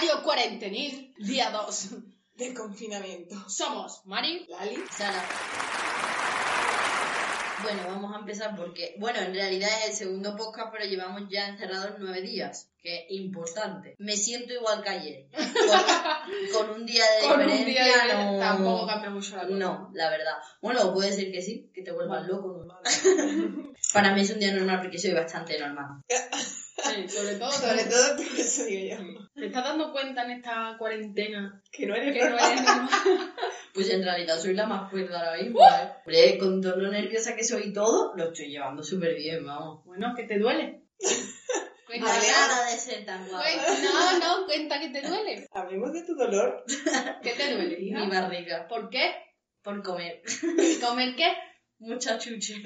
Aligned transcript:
Diario 0.00 0.22
cuarentenil, 0.22 1.12
día 1.18 1.50
2. 1.50 1.88
De 2.36 2.54
confinamiento. 2.54 3.34
Somos 3.48 4.02
Mari, 4.04 4.46
Lali. 4.48 4.76
Sara. 4.92 5.24
Bueno, 7.64 7.80
vamos 7.88 8.14
a 8.14 8.20
empezar 8.20 8.54
porque, 8.54 8.94
bueno, 9.00 9.18
en 9.18 9.34
realidad 9.34 9.68
es 9.82 9.90
el 9.90 9.96
segundo 9.96 10.36
podcast, 10.36 10.68
pero 10.70 10.84
llevamos 10.84 11.22
ya 11.28 11.48
encerrados 11.48 11.96
nueve 11.98 12.20
días, 12.22 12.70
que 12.80 12.98
es 12.98 13.04
importante. 13.10 13.96
Me 13.98 14.16
siento 14.16 14.52
igual 14.52 14.84
que 14.84 14.88
ayer. 14.88 15.26
Con, 15.32 16.66
con 16.68 16.76
un 16.76 16.86
día 16.86 17.02
de 17.20 17.26
con 17.28 17.40
un 17.40 17.46
diferencia 17.48 17.84
día 17.84 18.06
de- 18.18 18.24
no... 18.34 18.38
tampoco 18.38 18.86
cambia 18.86 19.10
mucho 19.10 19.34
la 19.34 19.42
cosa. 19.42 19.56
No, 19.56 19.90
la 19.94 20.10
verdad. 20.10 20.34
Bueno, 20.62 20.94
puede 20.94 21.12
ser 21.12 21.32
que 21.32 21.42
sí, 21.42 21.72
que 21.74 21.82
te 21.82 21.90
vuelvas 21.90 22.24
loco. 22.28 22.64
Para 23.92 24.14
mí 24.14 24.20
es 24.20 24.30
un 24.30 24.38
día 24.38 24.52
normal 24.54 24.80
porque 24.80 24.98
soy 24.98 25.10
bastante 25.12 25.58
normal. 25.58 26.04
Sí, 26.78 27.08
sobre 27.08 27.34
todo, 27.36 27.50
Sobre 27.50 27.84
todo 27.84 28.16
por 28.16 28.38
eso 28.38 28.64
digo 28.64 28.96
yo. 28.96 29.26
¿Te 29.34 29.46
estás 29.46 29.64
dando 29.64 29.92
cuenta 29.92 30.24
en 30.24 30.30
esta 30.32 30.76
cuarentena 30.78 31.60
Que 31.72 31.86
no 31.86 31.94
eres 31.96 32.12
que 32.14 32.28
no 32.28 32.38
eres 32.38 32.62
normal? 32.62 32.88
Pues 33.74 33.90
en 33.90 34.02
realidad 34.02 34.38
soy 34.38 34.54
la 34.54 34.66
más 34.66 34.90
cuerda 34.90 35.18
ahora 35.20 35.40
mismo, 35.42 35.60
¿eh? 35.60 35.90
Hombre, 36.04 36.38
con 36.38 36.60
todo 36.60 36.76
lo 36.76 36.90
nerviosa 36.90 37.36
que 37.36 37.44
soy 37.44 37.64
y 37.66 37.72
todo, 37.72 38.12
lo 38.16 38.30
estoy 38.30 38.48
llevando 38.48 38.82
súper 38.82 39.14
bien, 39.14 39.44
vamos. 39.46 39.84
Bueno, 39.84 40.14
¿qué 40.16 40.24
te 40.24 40.38
duele? 40.38 40.82
Cuenta, 41.86 42.06
Vale. 42.06 42.26
Nada 42.28 42.70
de 42.70 42.76
ser 42.76 43.04
tan 43.06 43.28
guapa. 43.28 43.44
cuenta- 43.44 43.82
no, 43.82 44.18
no, 44.40 44.46
cuenta 44.46 44.80
que 44.80 44.88
te 44.88 45.06
duele. 45.06 45.46
Hablemos 45.52 45.92
de 45.92 46.02
tu 46.04 46.14
dolor. 46.16 46.64
¿Qué 47.22 47.30
te 47.34 47.54
duele, 47.54 47.78
hija? 47.80 48.00
Mi 48.04 48.10
barriga. 48.10 48.66
¿Por 48.66 48.88
qué? 48.90 49.12
Por 49.62 49.82
comer. 49.82 50.22
¿Comer 50.80 51.14
qué? 51.16 51.32
Mucha 51.78 52.18
chuche. 52.18 52.62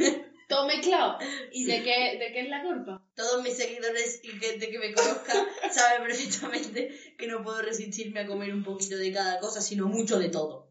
Todo 0.53 0.67
mezclado. 0.67 1.19
¿Y 1.51 1.65
de 1.65 1.83
qué, 1.83 2.19
de 2.19 2.33
qué 2.33 2.41
es 2.43 2.49
la 2.49 2.63
culpa? 2.63 3.03
Todos 3.17 3.43
mis 3.43 3.57
seguidores 3.57 4.21
y 4.23 4.29
gente 4.29 4.71
que 4.71 4.79
me 4.79 4.93
conozca 4.93 5.33
sabe 5.71 6.07
perfectamente 6.07 7.15
que 7.19 7.27
no 7.27 7.43
puedo 7.43 7.63
resistirme 7.63 8.21
a 8.21 8.27
comer 8.27 8.53
un 8.53 8.63
poquito 8.65 8.97
de 8.97 9.13
cada 9.13 9.39
cosa, 9.41 9.61
sino 9.61 9.87
mucho 9.87 10.19
de 10.19 10.29
todo. 10.29 10.71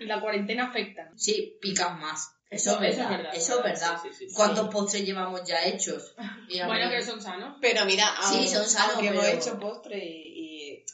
Y 0.00 0.04
la 0.06 0.20
cuarentena 0.20 0.68
afecta. 0.68 1.04
¿no? 1.10 1.18
Sí, 1.18 1.58
picas 1.60 1.98
más. 1.98 2.32
Eso, 2.48 2.70
Eso- 2.70 2.82
es 2.82 2.92
eso 2.94 3.02
es 3.02 3.08
verdad. 3.08 3.16
verdad, 3.24 3.34
Eso 3.34 3.58
es 3.58 3.64
verdad, 3.64 3.98
sí, 4.02 4.08
sí, 4.16 4.28
sí. 4.28 4.34
¿Cuántos 4.34 4.68
postres 4.72 5.04
llevamos 5.04 5.42
ya 5.44 5.64
hechos? 5.66 6.14
Bueno, 6.66 6.86
mí- 6.88 6.92
que 6.96 7.02
son 7.04 7.20
sanos. 7.20 7.58
Pero 7.60 7.84
mira, 7.84 8.04
Sí, 8.30 8.38
aun- 8.38 8.48
son 8.48 8.66
sanos, 8.68 8.94
aunque 8.94 9.08
hemos 9.08 9.24
pero- 9.24 9.36
hecho 9.38 9.58
postre 9.58 9.98
y, 9.98 10.22
y, 10.38 10.45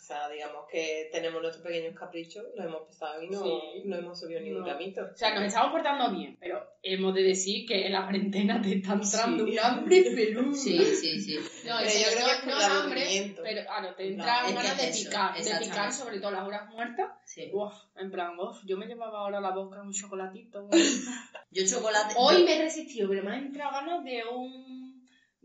o 0.03 0.05
sea, 0.05 0.29
digamos 0.29 0.67
que 0.69 1.09
tenemos 1.13 1.41
nuestros 1.41 1.65
pequeños 1.65 1.95
caprichos, 1.97 2.45
los 2.57 2.67
hemos 2.67 2.89
pesado 2.89 3.23
y 3.23 3.29
no, 3.31 3.41
Sí. 3.45 3.83
no 3.85 3.97
hemos 3.97 4.19
subido 4.19 4.41
ningún 4.41 4.63
No. 4.63 4.67
camito. 4.67 5.01
O 5.05 5.17
sea, 5.17 5.33
nos 5.33 5.45
estamos 5.45 5.71
portando 5.71 6.11
bien, 6.11 6.37
pero 6.41 6.61
hemos 6.83 7.15
de 7.15 7.23
decir 7.23 7.65
que 7.69 7.87
en 7.87 7.93
la 7.93 8.03
cuarentena 8.03 8.61
te 8.61 8.75
está 8.75 8.95
entrando 8.95 9.47
Sí. 9.47 9.53
un 9.53 9.59
hambre, 9.63 10.05
pero... 10.13 10.53
Sí, 10.55 10.77
sí, 10.97 11.21
sí. 11.21 11.37
No, 11.65 11.77
Pero 11.79 11.91
yo 11.91 12.17
creo 12.17 12.27
que 12.27 12.33
es 12.33 12.47
no, 12.47 12.59
no 12.59 12.81
hambre, 12.81 13.35
pero 13.45 13.95
te 13.95 14.11
No, 14.11 14.11
entra 14.11 14.41
es 14.41 14.47
que 14.49 14.55
ganas 14.55 14.77
de 14.77 14.89
es 14.89 14.97
eso, 15.01 15.09
picar, 15.09 15.35
de 15.41 15.65
picar 15.67 15.93
sobre 15.93 16.19
todo 16.19 16.31
las 16.33 16.49
horas 16.49 16.69
muertas. 16.71 17.09
sí. 17.25 17.51
Uf, 17.53 17.73
en 17.97 18.11
plan, 18.11 18.37
uf, 18.41 18.59
yo 18.67 18.77
me 18.77 18.87
llevaba 18.87 19.21
ahora 19.21 19.39
a 19.39 19.41
la 19.41 19.51
boca 19.53 19.81
un 19.83 19.93
chocolatito. 19.93 20.69
Yo 21.53 21.63
chocolate. 21.67 22.15
Hoy 22.17 22.43
me 22.45 22.57
he 22.57 22.63
resistido, 22.63 23.09
pero 23.09 23.23
me 23.23 23.33
han 23.33 23.45
entrado 23.47 23.73
ganas 23.73 24.03
de 24.05 24.23
un 24.25 24.82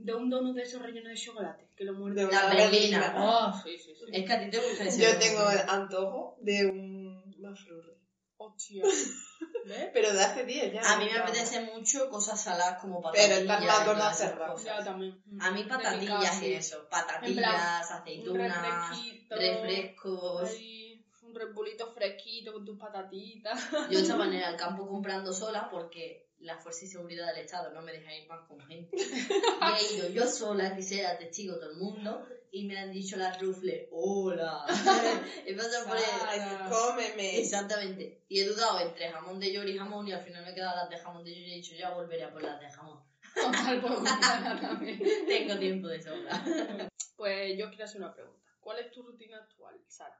de 0.07 0.15
un 0.15 0.29
donut 0.29 0.55
de 0.55 0.63
esos 0.63 0.81
rellenos 0.81 1.09
de 1.09 1.17
chocolate, 1.17 1.67
que 1.75 1.83
lo 1.83 1.93
muerde. 1.93 2.25
De 2.25 2.31
La 2.31 2.47
berlina. 2.47 3.13
Oh, 3.17 3.61
sí, 3.61 3.77
sí, 3.77 3.93
sí. 3.93 4.05
Es 4.13 4.25
que 4.25 4.33
a 4.33 4.39
ti 4.39 4.49
te 4.49 4.57
gusta 4.57 4.85
ese. 4.85 5.01
Yo 5.01 5.19
tengo 5.19 5.49
el 5.49 5.69
antojo 5.69 6.37
de 6.39 6.65
un 6.65 7.35
maflurri. 7.41 7.91
Hostia. 8.37 8.83
¿Ves? 9.65 9.89
Pero 9.91 10.13
de 10.13 10.23
hace 10.23 10.45
días 10.45 10.71
ya. 10.71 10.93
A 10.93 10.97
mí 10.97 11.09
me 11.11 11.17
apetece 11.17 11.59
mucho 11.59 12.09
cosas 12.09 12.41
saladas 12.41 12.79
como 12.79 13.01
patatillas. 13.01 13.27
Pero 13.27 13.41
estás 13.41 13.63
y 13.63 13.65
más 13.65 13.75
con 13.75 13.85
todas 13.85 13.99
las 13.99 14.15
esas 14.21 14.31
cerradas. 14.31 14.63
Ya 14.63 14.83
también. 14.83 15.21
A 15.41 15.51
mí 15.51 15.63
patatillas 15.63 16.41
y 16.41 16.53
eso. 16.53 16.87
Patatillas, 16.89 17.91
aceitunas, 17.91 18.97
refrescos. 19.29 20.49
Ahí, 20.51 21.05
un 21.23 21.35
repulito 21.35 21.91
fresquito 21.91 22.53
con 22.53 22.63
tus 22.63 22.79
patatitas. 22.79 23.59
Yo 23.91 23.99
estaba 23.99 24.25
en 24.27 24.35
el 24.35 24.55
campo 24.55 24.87
comprando 24.87 25.33
sola 25.33 25.67
porque 25.69 26.26
la 26.39 26.57
fuerza 26.57 26.85
y 26.85 26.87
seguridad 26.87 27.27
del 27.27 27.45
Estado 27.45 27.71
no 27.71 27.81
me 27.81 27.91
deja 27.91 28.15
ir 28.15 28.27
más 28.27 28.47
con 28.47 28.59
gente. 28.61 28.95
Y 28.97 29.85
he 29.85 29.97
ido 29.97 30.09
yo 30.09 30.27
sola, 30.27 30.75
que 30.75 30.83
sea 30.83 31.17
testigo 31.17 31.55
todo 31.55 31.71
el 31.71 31.77
mundo, 31.77 32.25
y 32.51 32.65
me 32.65 32.77
han 32.77 32.91
dicho 32.91 33.17
las 33.17 33.39
rufles, 33.41 33.87
hola. 33.91 34.65
he 35.45 35.53
pasado 35.53 35.87
por 35.87 35.97
el-. 35.97 36.69
Cómeme. 36.69 37.39
Exactamente. 37.39 38.23
Y 38.29 38.41
he 38.41 38.47
dudado 38.47 38.79
entre 38.79 39.11
jamón 39.11 39.39
de 39.39 39.51
york 39.51 39.67
y 39.67 39.77
jamón 39.77 40.07
y 40.07 40.13
al 40.13 40.23
final 40.23 40.43
me 40.43 40.51
he 40.51 40.55
quedado 40.55 40.75
las 40.77 40.89
de 40.89 40.97
jamón 40.97 41.23
de 41.23 41.31
york 41.31 41.47
y 41.47 41.51
he 41.51 41.55
dicho 41.55 41.75
ya 41.75 41.91
volveré 41.91 42.23
a 42.23 42.31
por 42.31 42.43
las 42.43 42.59
de 42.59 42.69
jamón. 42.69 43.03
Tengo 45.27 45.59
tiempo 45.59 45.87
de 45.87 46.01
sobra. 46.01 46.43
Pues 47.15 47.57
yo 47.57 47.69
quiero 47.69 47.85
hacer 47.85 48.01
una 48.01 48.13
pregunta. 48.13 48.47
¿Cuál 48.59 48.79
es 48.79 48.91
tu 48.91 49.03
rutina 49.03 49.37
actual, 49.37 49.79
Sara? 49.87 50.19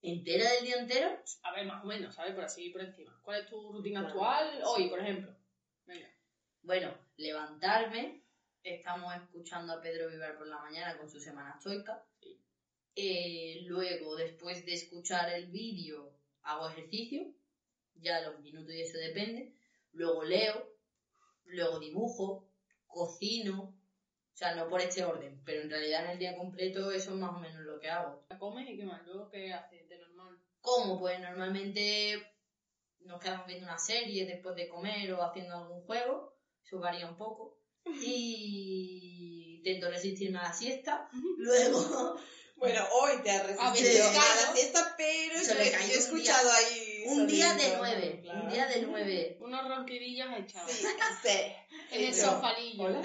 ¿Entera 0.00 0.52
del 0.52 0.64
día 0.64 0.76
entero? 0.76 1.18
A 1.42 1.52
ver, 1.52 1.66
más 1.66 1.82
o 1.82 1.86
menos, 1.86 2.14
¿sabes? 2.14 2.34
Por 2.34 2.44
así, 2.44 2.70
por 2.70 2.82
encima. 2.82 3.18
¿Cuál 3.22 3.40
es 3.40 3.48
tu 3.48 3.72
rutina 3.72 4.00
actual 4.00 4.62
hoy, 4.64 4.88
por 4.88 5.00
ejemplo? 5.00 5.34
Venga. 5.86 6.08
Bueno, 6.62 6.94
levantarme. 7.16 8.22
Estamos 8.62 9.14
escuchando 9.16 9.72
a 9.72 9.80
Pedro 9.80 10.08
Vivar 10.08 10.36
por 10.36 10.46
la 10.46 10.58
mañana 10.58 10.96
con 10.98 11.10
su 11.10 11.20
semana 11.20 11.54
estoica. 11.56 12.04
Sí. 12.20 12.40
Eh, 12.94 13.62
luego, 13.66 14.14
después 14.16 14.64
de 14.64 14.74
escuchar 14.74 15.32
el 15.32 15.50
vídeo, 15.50 16.14
hago 16.42 16.68
ejercicio. 16.68 17.32
Ya 17.94 18.20
los 18.20 18.38
minutos 18.40 18.72
y 18.74 18.82
eso 18.82 18.98
depende. 18.98 19.52
Luego 19.92 20.22
leo. 20.22 20.76
Luego 21.44 21.80
dibujo. 21.80 22.48
Cocino. 22.86 23.78
O 24.32 24.36
sea, 24.38 24.54
no 24.54 24.68
por 24.68 24.80
este 24.80 25.04
orden, 25.04 25.42
pero 25.44 25.62
en 25.62 25.70
realidad 25.70 26.04
en 26.04 26.10
el 26.12 26.18
día 26.20 26.36
completo 26.36 26.92
eso 26.92 27.10
es 27.10 27.16
más 27.16 27.34
o 27.34 27.40
menos 27.40 27.60
lo 27.62 27.80
que 27.80 27.88
hago. 27.88 28.24
¿Comes 28.38 28.70
y 28.70 28.76
qué 28.76 28.84
más? 28.84 29.04
¿Luego 29.04 29.28
qué 29.30 29.52
haces? 29.52 29.77
¿Cómo? 30.68 30.98
Pues 30.98 31.18
normalmente 31.20 32.22
nos 33.00 33.20
quedamos 33.20 33.46
viendo 33.46 33.64
una 33.66 33.78
serie 33.78 34.26
después 34.26 34.54
de 34.54 34.68
comer 34.68 35.12
o 35.12 35.22
haciendo 35.22 35.54
algún 35.56 35.82
juego. 35.86 36.34
Eso 36.64 36.78
varía 36.78 37.06
un 37.06 37.16
poco. 37.16 37.56
Y 38.02 39.56
intento 39.58 39.88
resistirme 39.90 40.38
a 40.38 40.42
la 40.42 40.52
siesta. 40.52 41.08
Luego, 41.38 42.16
Bueno, 42.56 42.84
hoy 42.90 43.12
te 43.22 43.30
has 43.30 43.42
A 43.42 43.44
ver, 43.44 43.56
resistido 43.56 44.08
a 44.08 44.10
claro. 44.10 44.40
la 44.48 44.52
siesta, 44.52 44.94
pero 44.96 45.40
yo, 45.40 45.52
he- 45.52 45.96
escuchado 45.96 46.50
ahí. 46.50 47.04
un 47.06 47.24
día 47.28 47.52
de 47.54 47.76
nueve. 47.76 48.20
claro. 48.20 48.42
Un 48.42 48.48
día 48.48 48.66
de 48.66 48.80
nueve. 48.82 49.36
Unos 49.40 49.68
ronquidillos 49.68 50.28
echados. 50.36 50.72
Sí, 50.72 50.84
sí. 51.22 51.28
En 51.92 52.04
el 52.04 52.14
Sí, 52.14 52.20
sofalillo. 52.20 53.00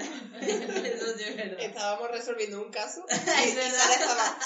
Estábamos 1.58 2.10
resolviendo 2.10 2.60
un 2.60 2.70
caso. 2.70 3.06
Es 3.08 3.54
verdad. 3.54 3.90
Estaba 3.92 4.38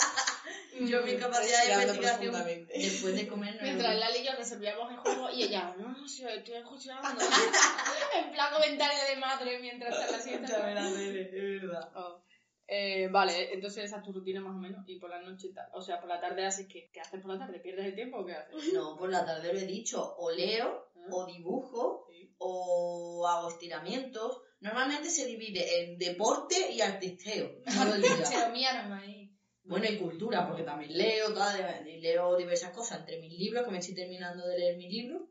Yo 0.87 1.03
mi 1.03 1.17
capacidad 1.17 1.65
de 1.65 1.73
investigación 1.83 2.33
profundamente. 2.33 2.73
después 2.79 3.15
de 3.17 3.29
comer 3.29 3.57
no 3.57 3.63
Mientras. 3.63 3.97
Lali 3.99 4.19
y 4.19 4.25
yo 4.25 4.33
resolvíamos 4.37 4.91
el 4.91 4.99
juego 4.99 5.31
y 5.31 5.43
ella, 5.45 5.75
no, 5.79 5.89
no, 5.89 6.09
sí, 6.09 6.25
estoy 6.25 6.55
escuchando. 6.55 7.09
en 8.25 8.33
plan 8.33 8.53
comentario 8.53 8.99
de 9.09 9.21
madre 9.21 9.59
mientras 9.61 9.95
está 9.95 10.13
la 10.13 10.21
siesta. 10.21 10.47
Es 10.73 11.33
verdad. 11.33 11.91
Oh. 11.95 12.23
Eh, 12.71 13.09
vale, 13.11 13.55
entonces 13.55 13.85
esa 13.85 13.97
es 13.97 14.03
tu 14.03 14.13
rutina 14.13 14.43
más 14.43 14.55
o 14.55 14.59
menos. 14.59 14.85
Y 14.87 14.99
por 14.99 15.09
la 15.09 15.23
noche, 15.23 15.49
o 15.73 15.81
sea, 15.81 15.99
por 16.01 16.09
la 16.09 16.21
tarde 16.21 16.45
haces 16.45 16.67
qué? 16.69 16.91
¿Qué 16.93 17.01
haces 17.01 17.21
por 17.23 17.33
la 17.33 17.39
tarde? 17.39 17.61
¿Pierdes 17.61 17.87
el 17.87 17.95
tiempo 17.95 18.19
o 18.19 18.27
qué 18.27 18.35
haces? 18.35 18.75
No, 18.75 18.97
por 18.99 19.11
la 19.11 19.25
tarde 19.25 19.53
lo 19.55 19.59
he 19.59 19.65
dicho. 19.65 20.15
O 20.19 20.31
leo, 20.31 20.91
Ah, 20.95 21.09
o 21.11 21.27
dibujo, 21.27 22.07
sí. 22.11 22.35
o 22.39 23.27
hago 23.27 23.49
estiramientos. 23.49 24.43
Normalmente 24.61 25.09
se 25.09 25.25
divide 25.25 25.83
en 25.83 25.99
deporte 25.99 26.71
y 26.73 26.81
artisteo. 26.83 27.63
Todo 27.65 27.95
el 27.95 28.03
día. 28.03 28.25
Se 28.27 28.39
lo 28.39 28.51
miaron 28.51 28.93
ahí. 28.93 29.28
Bueno, 29.69 29.87
y 29.87 29.99
cultura, 29.99 30.47
porque 30.47 30.63
también 30.63 30.97
leo, 30.97 31.29
toda- 31.33 31.87
y 31.87 31.99
leo 31.99 32.37
diversas 32.37 32.71
cosas 32.73 33.01
entre 33.01 33.19
mis 33.19 33.33
libros, 33.39 33.65
que 33.65 33.71
me 33.71 33.79
estoy 33.79 33.95
terminando 33.95 34.47
de 34.47 34.57
leer 34.57 34.77
mi 34.77 34.89
libro. 34.89 35.29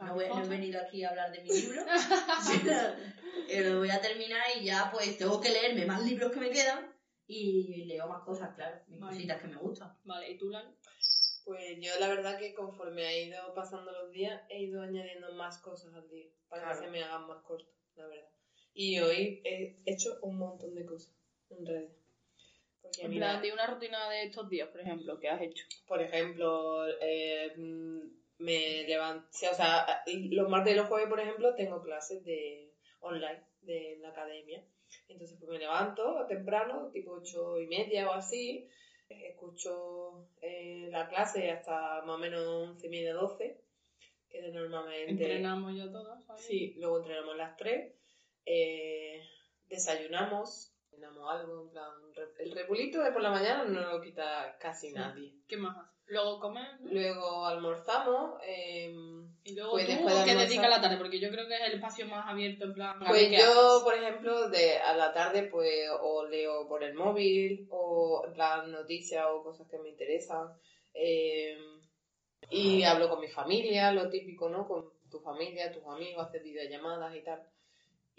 No, 0.00 0.14
voy- 0.14 0.28
no 0.28 0.42
he 0.44 0.48
venido 0.48 0.80
aquí 0.80 1.02
a 1.04 1.10
hablar 1.10 1.30
de 1.32 1.40
mi 1.40 1.48
libro. 1.50 1.82
Eh, 3.50 3.62
lo 3.62 3.78
voy 3.78 3.88
a 3.90 4.00
terminar 4.00 4.42
y 4.60 4.64
ya 4.64 4.90
pues 4.92 5.16
tengo 5.16 5.40
que 5.40 5.48
leerme 5.50 5.86
más 5.86 6.02
libros 6.04 6.30
que 6.32 6.38
me 6.40 6.50
quedan 6.50 6.92
y 7.26 7.84
leo 7.84 8.06
más 8.06 8.22
cosas, 8.24 8.54
claro, 8.54 8.76
mis 8.88 9.00
Vale. 9.00 9.14
cositas 9.14 9.40
que 9.40 9.46
me 9.48 9.56
gustan. 9.56 9.90
Vale, 10.04 10.30
¿y 10.30 10.36
tú, 10.36 10.50
Lali? 10.50 10.68
Pues 11.44 11.78
yo 11.80 11.98
la 11.98 12.08
verdad 12.08 12.36
que 12.38 12.52
conforme 12.52 13.06
ha 13.06 13.16
ido 13.16 13.54
pasando 13.54 13.90
los 13.92 14.10
días 14.10 14.42
he 14.50 14.60
ido 14.64 14.82
añadiendo 14.82 15.32
más 15.34 15.58
cosas 15.62 15.94
al 15.94 16.06
día 16.10 16.26
para 16.48 16.62
Claro. 16.64 16.78
que 16.80 16.84
se 16.86 16.90
me 16.90 17.02
hagan 17.02 17.26
más 17.26 17.42
cortos, 17.42 17.72
la 17.94 18.06
verdad. 18.06 18.28
Y 18.74 18.98
hoy 18.98 19.40
he 19.44 19.76
hecho 19.86 20.18
un 20.22 20.36
montón 20.36 20.74
de 20.74 20.84
cosas, 20.84 21.14
en 21.48 21.64
realidad. 21.64 21.97
Porque 22.88 23.02
En 23.02 23.10
mira, 23.10 23.30
plan, 23.30 23.42
de 23.42 23.52
una 23.52 23.66
rutina 23.66 24.08
de 24.08 24.22
estos 24.24 24.48
días, 24.48 24.68
por 24.68 24.80
ejemplo, 24.80 25.18
¿qué 25.20 25.28
has 25.28 25.40
hecho? 25.42 25.64
por 25.86 26.00
ejemplo, 26.00 26.86
eh, 27.00 27.52
me 28.38 28.84
levanto, 28.86 29.26
o 29.28 29.54
sea, 29.54 30.02
los 30.30 30.48
martes 30.48 30.72
y 30.72 30.76
los 30.76 30.86
jueves, 30.86 31.08
por 31.08 31.20
ejemplo, 31.20 31.54
tengo 31.54 31.82
clases 31.82 32.24
de 32.24 32.72
online 33.00 33.42
de 33.62 33.98
la 34.00 34.10
academia. 34.10 34.64
Entonces, 35.08 35.36
pues 35.38 35.50
me 35.50 35.58
levanto 35.58 36.26
temprano, 36.26 36.90
tipo 36.92 37.12
ocho 37.12 37.60
y 37.60 37.66
media 37.66 38.08
o 38.08 38.12
así, 38.12 38.68
escucho 39.08 40.28
eh, 40.40 40.88
la 40.90 41.08
clase 41.08 41.50
hasta 41.50 42.02
más 42.02 42.16
o 42.16 42.18
menos 42.18 42.46
once 42.46 42.86
y 42.86 42.90
media, 42.90 43.14
doce, 43.14 43.60
que 44.30 44.40
normalmente... 44.52 45.10
Entrenamos 45.10 45.76
ya 45.76 45.90
todas. 45.90 46.20
Sí, 46.40 46.74
luego 46.78 46.98
entrenamos 46.98 47.36
las 47.36 47.56
tres, 47.56 47.94
eh, 48.46 49.22
desayunamos, 49.68 50.74
cenamos 50.98 51.30
algo, 51.32 51.62
en 51.62 51.70
plan, 51.70 51.90
el 52.38 52.52
repulito 52.52 53.02
de 53.02 53.12
por 53.12 53.22
la 53.22 53.30
mañana 53.30 53.64
no 53.64 53.80
lo 53.80 54.00
quita 54.02 54.56
casi 54.60 54.92
nadie. 54.92 55.32
¿Qué 55.46 55.56
más 55.56 55.76
haces? 55.76 55.92
Luego 56.06 56.40
comes, 56.40 56.64
¿no? 56.80 56.90
Luego 56.90 57.44
almorzamos, 57.46 58.40
eh, 58.46 58.90
Y 59.44 59.54
luego 59.54 59.72
Pues 59.72 59.84
tú, 59.86 59.92
después 59.92 60.18
de 60.18 60.24
¿qué 60.24 60.30
almorzar- 60.32 60.48
dedicas 60.48 60.70
la 60.70 60.80
tarde? 60.80 60.96
Porque 60.96 61.20
yo 61.20 61.30
creo 61.30 61.46
que 61.46 61.54
es 61.54 61.60
el 61.66 61.74
espacio 61.74 62.06
más 62.06 62.26
abierto, 62.26 62.64
en 62.64 62.72
plan... 62.74 62.98
Pues 63.06 63.28
qué 63.28 63.38
yo, 63.38 63.44
haces. 63.76 63.82
por 63.84 63.94
ejemplo, 63.94 64.48
de 64.48 64.78
a 64.78 64.96
la 64.96 65.12
tarde, 65.12 65.42
pues, 65.44 65.88
o 66.00 66.24
leo 66.26 66.66
por 66.66 66.82
el 66.82 66.94
móvil, 66.94 67.66
o 67.70 68.24
en 68.26 68.32
plan 68.32 68.72
noticias 68.72 69.26
o 69.30 69.42
cosas 69.42 69.66
que 69.70 69.78
me 69.78 69.90
interesan. 69.90 70.48
eh, 70.94 71.58
y 72.50 72.82
hablo 72.84 73.10
con 73.10 73.20
mi 73.20 73.28
familia, 73.28 73.92
lo 73.92 74.08
típico, 74.08 74.48
¿no? 74.48 74.66
Con 74.66 74.90
tu 75.10 75.20
familia, 75.20 75.70
tus 75.72 75.84
amigos, 75.84 76.26
hacer 76.26 76.42
videollamadas 76.42 77.14
y 77.14 77.20
tal. 77.22 77.42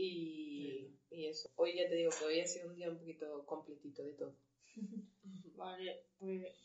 Y, 0.01 0.97
y 1.11 1.27
eso. 1.27 1.49
Hoy 1.57 1.75
ya 1.75 1.89
te 1.89 1.95
digo 1.95 2.11
que 2.17 2.23
hoy 2.23 2.39
ha 2.39 2.47
sido 2.47 2.69
un 2.69 2.75
día 2.75 2.89
un 2.89 2.97
poquito 2.97 3.45
completito 3.45 4.01
de 4.01 4.13
todo. 4.13 4.33
Vale, 5.57 6.05
pues... 6.17 6.55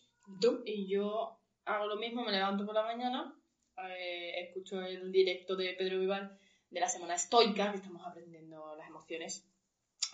¿Tú? 0.41 0.63
Y 0.65 0.87
yo 0.87 1.37
hago 1.65 1.87
lo 1.87 1.97
mismo, 1.97 2.25
me 2.25 2.31
levanto 2.31 2.65
por 2.65 2.75
la 2.77 2.85
mañana, 2.85 3.37
eh, 3.89 4.47
escucho 4.47 4.81
el 4.81 5.11
directo 5.11 5.57
de 5.57 5.75
Pedro 5.75 5.99
Vival 5.99 6.39
de 6.71 6.81
la 6.81 6.89
semana 6.89 7.17
estoica, 7.17 7.73
que 7.73 7.79
estamos 7.79 8.07
aprendiendo 8.07 8.75
las 8.77 8.89
emociones, 8.89 9.45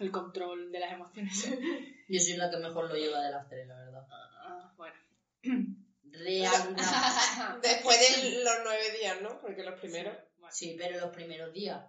el 0.00 0.10
control 0.10 0.72
de 0.72 0.80
las 0.80 0.92
emociones. 0.92 1.46
Yo 2.08 2.20
soy 2.20 2.36
la 2.38 2.50
que 2.50 2.56
mejor 2.56 2.88
lo 2.88 2.96
lleva 2.96 3.20
de 3.20 3.30
las 3.30 3.48
tres, 3.48 3.68
la 3.68 3.76
verdad. 3.76 4.06
Ah, 4.10 4.72
bueno. 4.78 4.96
Real. 6.04 6.76
Después 7.62 8.22
de 8.24 8.42
los 8.42 8.54
nueve 8.64 8.98
días, 8.98 9.20
¿no? 9.20 9.40
Porque 9.42 9.62
los 9.62 9.78
primeros. 9.78 10.16
Bueno, 10.38 10.54
Sí, 10.54 10.74
pero 10.78 10.98
los 10.98 11.14
primeros 11.14 11.52
días. 11.52 11.84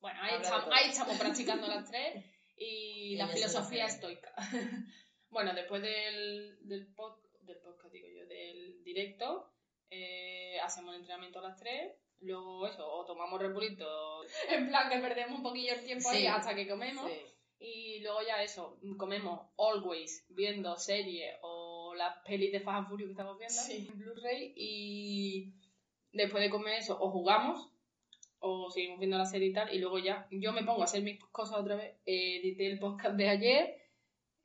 Bueno, 0.00 0.18
ahí 0.22 0.40
estamos, 0.40 0.68
ahí 0.72 0.90
estamos 0.90 1.18
practicando 1.18 1.66
las 1.66 1.84
tres 1.90 2.24
y 2.56 3.12
Y 3.12 3.16
la 3.16 3.28
filosofía 3.28 3.86
estoica. 3.86 4.32
bueno, 5.30 5.52
después 5.54 5.82
del, 5.82 6.58
del, 6.66 6.94
pod- 6.94 7.20
del 7.42 7.58
podcast, 7.58 7.92
digo 7.92 8.08
yo, 8.08 8.26
del 8.26 8.82
directo, 8.84 9.52
eh, 9.90 10.58
hacemos 10.60 10.94
el 10.94 11.00
entrenamiento 11.00 11.38
a 11.38 11.48
las 11.48 11.56
tres. 11.58 11.92
Luego 12.20 12.66
eso, 12.66 12.84
o 12.90 13.04
tomamos 13.06 13.40
repulito, 13.40 14.22
en 14.50 14.68
plan 14.68 14.90
que 14.90 14.98
perdemos 14.98 15.36
un 15.38 15.42
poquillo 15.44 15.72
el 15.74 15.84
tiempo 15.84 16.08
ahí 16.10 16.26
hasta 16.26 16.54
que 16.54 16.66
comemos. 16.68 17.08
Sí. 17.10 17.18
Y 17.60 18.00
luego 18.00 18.20
ya 18.26 18.40
eso, 18.42 18.78
comemos 18.96 19.40
always 19.58 20.24
viendo 20.28 20.76
series 20.76 21.36
o 21.42 21.92
las 21.96 22.18
pelis 22.24 22.52
de 22.52 22.60
Fast 22.60 22.78
and 22.78 22.88
Furious 22.88 23.08
que 23.08 23.12
estamos 23.12 23.36
viendo 23.38 23.60
Sí. 23.62 23.88
en 23.90 23.98
Blu-ray 23.98 24.52
y 24.56 25.52
después 26.12 26.40
de 26.42 26.50
comer 26.50 26.74
eso 26.78 26.96
o 27.00 27.10
jugamos 27.10 27.68
o 28.40 28.70
seguimos 28.70 28.98
viendo 28.98 29.18
la 29.18 29.26
serie 29.26 29.48
y 29.48 29.52
tal 29.52 29.74
y 29.74 29.78
luego 29.78 29.98
ya 29.98 30.26
yo 30.30 30.52
me 30.52 30.62
pongo 30.62 30.82
a 30.82 30.84
hacer 30.84 31.02
mis 31.02 31.18
cosas 31.30 31.58
otra 31.58 31.76
vez. 31.76 31.96
Eh, 32.06 32.38
edité 32.38 32.66
el 32.66 32.78
podcast 32.78 33.16
de 33.16 33.28
ayer. 33.28 33.76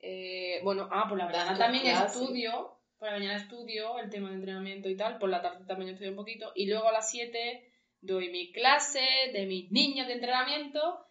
eh, 0.00 0.60
bueno, 0.62 0.88
ah, 0.90 1.06
por 1.08 1.18
la 1.18 1.26
mañana 1.26 1.56
también 1.56 1.86
estudio. 1.86 2.78
Por 2.98 3.08
la 3.08 3.18
mañana 3.18 3.36
estudio 3.36 3.98
el 3.98 4.10
tema 4.10 4.30
de 4.30 4.36
entrenamiento 4.36 4.88
y 4.88 4.96
tal. 4.96 5.18
Por 5.18 5.28
la 5.28 5.42
tarde 5.42 5.64
también 5.66 5.90
estudio 5.90 6.10
un 6.10 6.16
poquito. 6.16 6.52
Y 6.54 6.66
luego 6.66 6.88
a 6.88 6.92
las 6.92 7.10
7 7.10 7.72
doy 8.00 8.30
mi 8.30 8.52
clase 8.52 9.06
de 9.32 9.46
mis 9.46 9.70
niños 9.70 10.06
de 10.06 10.14
entrenamiento. 10.14 11.06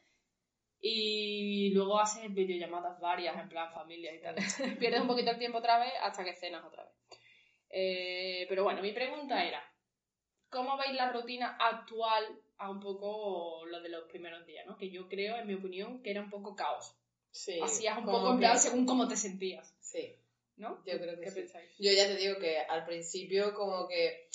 Y 0.79 1.71
luego 1.74 2.00
haces 2.00 2.33
videollamadas 2.33 3.00
varias, 3.00 3.38
en 3.39 3.47
plan 3.47 3.71
familia 3.71 4.13
y 4.13 4.21
tal. 4.21 4.36
Pierdes 4.79 5.01
un 5.01 5.07
poquito 5.07 5.31
el 5.31 5.39
tiempo 5.39 5.59
otra 5.59 5.79
vez 5.79 5.94
hasta 6.01 6.25
que 6.25 6.33
cenas 6.33 6.65
otra 6.65 6.83
vez. 6.83 6.94
Eh, 7.69 8.45
pero 8.50 8.63
bueno, 8.63 8.81
mi 8.81 8.91
pregunta 8.91 9.44
era, 9.44 9.63
¿cómo 10.50 10.77
veis 10.77 10.94
la 10.94 11.12
rutina 11.12 11.57
actual 11.59 12.24
a 12.63 12.69
un 12.71 12.80
poco 12.80 13.65
lo 13.65 13.81
de 13.81 13.89
los 13.89 14.04
primeros 14.06 14.45
días? 14.45 14.65
¿no? 14.65 14.77
Que 14.77 14.89
yo 14.89 15.07
creo, 15.07 15.38
en 15.38 15.48
mi 15.48 15.54
opinión, 15.56 16.01
que 16.01 16.12
era 16.12 16.21
un 16.21 16.30
poco 16.30 16.56
caos. 16.56 16.95
Sí. 17.31 17.60
Hacías 17.62 17.98
un 17.98 18.06
poco 18.06 18.38
que- 18.39 18.57
según 18.57 18.86
cómo 18.86 19.07
te 19.07 19.15
sentías, 19.15 19.75
Sí. 19.80 20.15
¿no? 20.57 20.77
Yo 20.86 21.00
creo 21.00 21.15
que 21.15 21.21
¿Qué 21.21 21.31
sí. 21.31 21.39
pensáis? 21.42 21.69
Yo 21.80 21.92
ya 21.92 22.06
te 22.07 22.15
digo 22.15 22.38
que 22.39 22.60
al 22.60 22.86
principio 22.86 23.54
como 23.54 23.88
que 23.88 24.30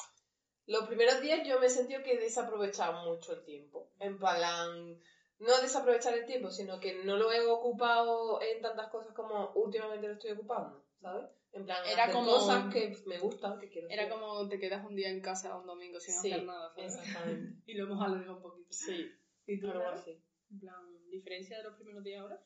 los 0.66 0.86
primeros 0.86 1.20
días 1.20 1.46
yo 1.46 1.58
me 1.60 1.66
he 1.66 1.70
sentido 1.70 2.02
que 2.02 2.12
he 2.14 2.18
desaprovechado 2.18 3.04
mucho 3.08 3.32
el 3.32 3.44
tiempo. 3.44 3.90
En 4.00 4.18
plan, 4.18 4.98
no 5.38 5.60
desaprovechar 5.62 6.14
el 6.14 6.26
tiempo, 6.26 6.50
sino 6.50 6.80
que 6.80 7.04
no 7.04 7.16
lo 7.16 7.30
he 7.32 7.40
ocupado 7.46 8.42
en 8.42 8.60
tantas 8.60 8.88
cosas 8.88 9.14
como 9.14 9.52
últimamente 9.54 10.08
lo 10.08 10.14
estoy 10.14 10.32
ocupando, 10.32 10.84
¿sabes? 11.00 11.26
En 11.58 11.64
plan, 11.66 11.78
Era 11.86 12.04
hacer 12.04 12.14
como- 12.14 12.30
cosas 12.30 12.72
que 12.72 12.96
me 13.06 13.18
gustan, 13.18 13.58
que 13.58 13.68
quiero 13.68 13.88
Era 13.90 14.02
hacer. 14.04 14.14
como 14.14 14.48
te 14.48 14.58
quedas 14.58 14.84
un 14.86 14.94
día 14.94 15.10
en 15.10 15.20
casa 15.20 15.56
un 15.56 15.66
domingo 15.66 15.98
sin 16.00 16.14
Sí, 16.14 16.32
hacer 16.32 16.46
nada, 16.46 16.70
¿sabes? 16.74 16.94
Exactamente. 16.96 17.62
Y 17.66 17.74
lo 17.74 17.84
hemos 17.84 18.02
alargado 18.04 18.36
un 18.36 18.42
poquito. 18.42 18.68
Sí, 18.72 19.10
¿Y 19.46 19.60
tú, 19.60 19.70
algo 19.70 19.88
así. 19.88 20.22
En 20.50 20.60
plan, 20.60 21.08
¿diferencia 21.10 21.58
de 21.58 21.64
los 21.64 21.74
primeros 21.74 22.02
días 22.04 22.22
ahora? 22.22 22.40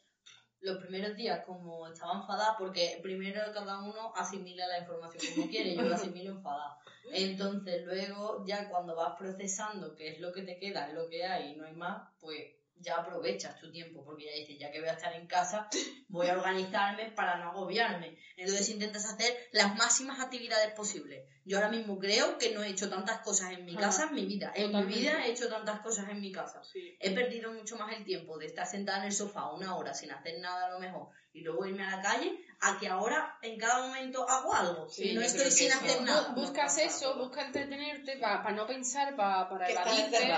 Los 0.60 0.78
primeros 0.78 1.16
días, 1.16 1.44
como 1.44 1.88
estaba 1.88 2.20
enfadada, 2.20 2.56
porque 2.58 3.00
primero 3.02 3.40
cada 3.52 3.80
uno 3.82 4.12
asimila 4.14 4.66
la 4.68 4.78
información 4.78 5.34
como 5.34 5.48
quiere, 5.50 5.74
yo 5.74 5.82
la 5.82 5.96
asimilo 5.96 6.30
enfadada. 6.30 6.78
Entonces, 7.12 7.84
luego, 7.84 8.44
ya 8.46 8.68
cuando 8.68 8.94
vas 8.94 9.16
procesando 9.18 9.94
qué 9.96 10.08
es 10.10 10.20
lo 10.20 10.32
que 10.32 10.42
te 10.42 10.58
queda, 10.58 10.88
es 10.88 10.94
lo 10.94 11.08
que 11.08 11.24
hay 11.24 11.52
y 11.52 11.56
no 11.56 11.66
hay 11.66 11.74
más, 11.74 12.08
pues 12.20 12.54
ya 12.76 12.96
aprovechas 12.96 13.58
tu 13.60 13.70
tiempo, 13.70 14.04
porque 14.04 14.26
ya 14.26 14.32
dices, 14.32 14.58
ya 14.58 14.70
que 14.70 14.80
voy 14.80 14.88
a 14.88 14.94
estar 14.94 15.14
en 15.14 15.26
casa, 15.26 15.68
voy 16.08 16.28
a 16.28 16.36
organizarme 16.36 17.10
para 17.10 17.36
no 17.38 17.50
agobiarme. 17.50 18.18
Entonces 18.36 18.68
intentas 18.70 19.06
hacer 19.06 19.36
las 19.52 19.76
máximas 19.76 20.20
actividades 20.20 20.72
posibles. 20.74 21.24
Yo 21.44 21.56
ahora 21.58 21.70
mismo 21.70 21.98
creo 21.98 22.38
que 22.38 22.54
no 22.54 22.62
he 22.62 22.68
hecho 22.68 22.88
tantas 22.88 23.18
cosas 23.18 23.52
en 23.52 23.64
mi 23.64 23.72
Ajá. 23.72 23.80
casa 23.80 24.04
en 24.04 24.14
mi 24.14 24.26
vida. 24.26 24.52
En 24.54 24.72
mi 24.72 24.82
vida 24.84 25.24
he 25.24 25.30
hecho 25.30 25.48
tantas 25.48 25.80
cosas 25.80 26.08
en 26.10 26.20
mi 26.20 26.32
casa. 26.32 26.62
Sí. 26.64 26.96
He 27.00 27.10
perdido 27.12 27.52
mucho 27.52 27.76
más 27.76 27.96
el 27.96 28.04
tiempo 28.04 28.38
de 28.38 28.46
estar 28.46 28.66
sentada 28.66 28.98
en 28.98 29.04
el 29.06 29.12
sofá 29.12 29.50
una 29.52 29.74
hora 29.76 29.94
sin 29.94 30.12
hacer 30.12 30.40
nada 30.40 30.66
a 30.66 30.70
lo 30.70 30.78
mejor 30.78 31.08
y 31.32 31.40
luego 31.40 31.66
irme 31.66 31.82
a 31.82 31.96
la 31.96 32.02
calle 32.02 32.44
a 32.64 32.78
que 32.78 32.86
ahora 32.88 33.36
en 33.42 33.58
cada 33.58 33.86
momento 33.86 34.24
hago 34.28 34.54
algo 34.54 34.88
Sí, 34.88 35.10
y 35.10 35.14
no 35.14 35.20
estoy 35.20 35.50
sin 35.50 35.68
eso- 35.68 35.78
hacer 35.78 36.02
nada. 36.02 36.32
buscas 36.34 36.78
eso, 36.78 37.16
busca 37.18 37.44
entretenerte 37.44 38.18
para 38.18 38.52
no 38.52 38.66
pensar, 38.66 39.16
pa- 39.16 39.48
para 39.48 39.68
estás 39.68 39.86
evadirte, 39.98 40.32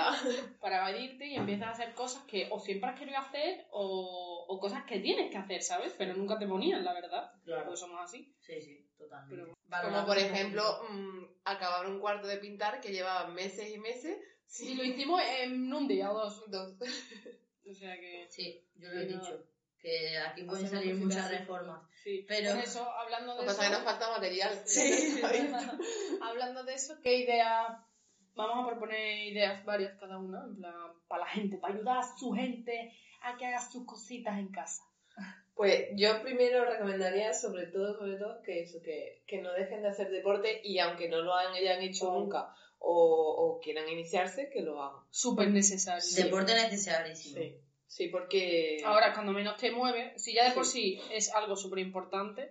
para 0.61 0.77
evadirte 0.79 1.27
y 1.27 1.35
empiezas 1.37 1.69
a 1.69 1.71
hacer 1.73 1.95
cosas 1.95 2.23
que 2.25 2.49
o 2.51 2.59
siempre 2.61 2.91
has 2.91 2.99
querido 2.99 3.19
hacer 3.19 3.67
o, 3.71 4.47
o 4.49 4.59
cosas 4.59 4.85
que 4.85 5.01
tienes 5.01 5.31
que 5.31 5.37
hacer, 5.39 5.63
¿sabes? 5.63 5.93
Pero 5.99 6.15
nunca 6.15 6.39
te 6.39 6.47
ponían, 6.49 6.83
la 6.85 6.95
verdad, 6.95 7.31
Claro. 7.45 7.65
porque 7.65 7.77
somos 7.79 8.01
así. 8.03 8.35
Sí, 8.41 8.61
sí, 8.61 8.89
totalmente. 8.97 9.53
Pero- 9.69 9.83
Como 9.91 10.07
por 10.07 10.17
ejemplo, 10.19 10.63
mm, 10.89 11.25
acabar 11.45 11.87
un 11.87 12.01
cuarto 12.01 12.27
de 12.27 12.39
pintar 12.39 12.81
que 12.81 12.93
llevaba 12.93 13.29
meses 13.29 13.71
y 13.71 13.79
meses. 13.79 14.17
Y 14.61 14.75
lo 14.77 14.85
hicimos 14.85 15.21
en 15.41 15.73
un 15.75 15.89
día 15.89 16.11
o 16.13 16.15
dos. 16.15 16.45
Dos. 16.49 16.75
O 17.69 17.75
sea 17.75 17.99
que, 17.99 18.27
Sí, 18.31 18.63
yo 18.77 18.89
lo 18.91 19.01
he 19.01 19.07
dicho. 19.07 19.43
Que 19.85 20.17
aquí 20.19 20.45
pueden 20.45 20.65
Hacemos 20.65 20.83
salir 20.83 20.95
muchas 20.97 21.27
así. 21.27 21.35
reformas. 21.37 21.83
sí. 22.03 22.25
Pero- 22.27 22.53
Pues 22.55 22.69
eso, 22.71 22.91
hablando 22.91 23.35
Lo 23.35 23.41
de 23.41 23.41
que 23.43 23.47
pasa 23.49 23.63
es 23.65 23.69
que 23.69 23.75
eso, 23.75 23.85
nos 23.85 23.93
falta 23.93 24.11
material. 24.13 24.63
Sí. 24.65 25.21
hablando 26.23 26.65
de 26.65 26.75
eso, 26.75 26.95
¿qué 27.03 27.17
idea? 27.19 27.85
Vamos 28.35 28.65
a 28.65 28.71
proponer 28.71 29.27
ideas 29.29 29.63
varias 29.67 29.93
cada 30.01 30.19
una, 30.19 30.43
en 30.45 30.57
plan, 30.57 30.73
para 31.07 31.25
la 31.25 31.29
gente, 31.31 31.59
para 31.59 31.75
ayudar 31.75 31.99
a 31.99 32.17
su 32.19 32.33
gente 32.33 32.93
a 33.23 33.37
que 33.37 33.45
haga 33.47 33.61
sus 33.61 33.85
cositas 33.87 34.39
en 34.39 34.49
casa. 34.51 34.83
Pues 35.55 35.89
yo 35.97 36.21
primero 36.23 36.65
recomendaría 36.65 37.33
sobre 37.35 37.67
todo, 37.67 37.97
sobre 37.97 38.17
todo, 38.17 38.43
que 38.43 38.63
eso, 38.63 38.79
que, 38.83 39.23
que 39.27 39.41
no 39.43 39.53
dejen 39.53 39.83
de 39.83 39.89
hacer 39.89 40.11
deporte 40.11 40.61
y 40.65 40.79
aunque 40.81 41.09
no 41.09 41.21
lo 41.23 41.35
hayan 41.37 41.81
hecho 41.83 42.11
Oh. 42.11 42.21
nunca 42.21 42.53
o, 42.81 42.97
o 43.39 43.61
quieran 43.61 43.89
iniciarse, 43.89 44.51
que 44.51 44.63
lo 44.63 44.83
hagan. 44.83 45.05
Súper 45.11 45.49
necesario. 45.51 46.03
Deporte 46.17 46.55
necesarísimo. 46.55 47.37
Sí, 47.39 47.57
sí, 47.95 48.09
porque... 48.09 48.83
Ahora, 48.85 49.13
cuando 49.13 49.33
menos 49.33 49.57
te 49.57 49.71
mueves, 49.71 50.21
si 50.23 50.35
ya 50.35 50.49
de 50.49 50.55
por 50.55 50.67
sí 50.67 51.01
es 51.13 51.33
algo 51.35 51.57
súper 51.57 51.79
importante, 51.79 52.51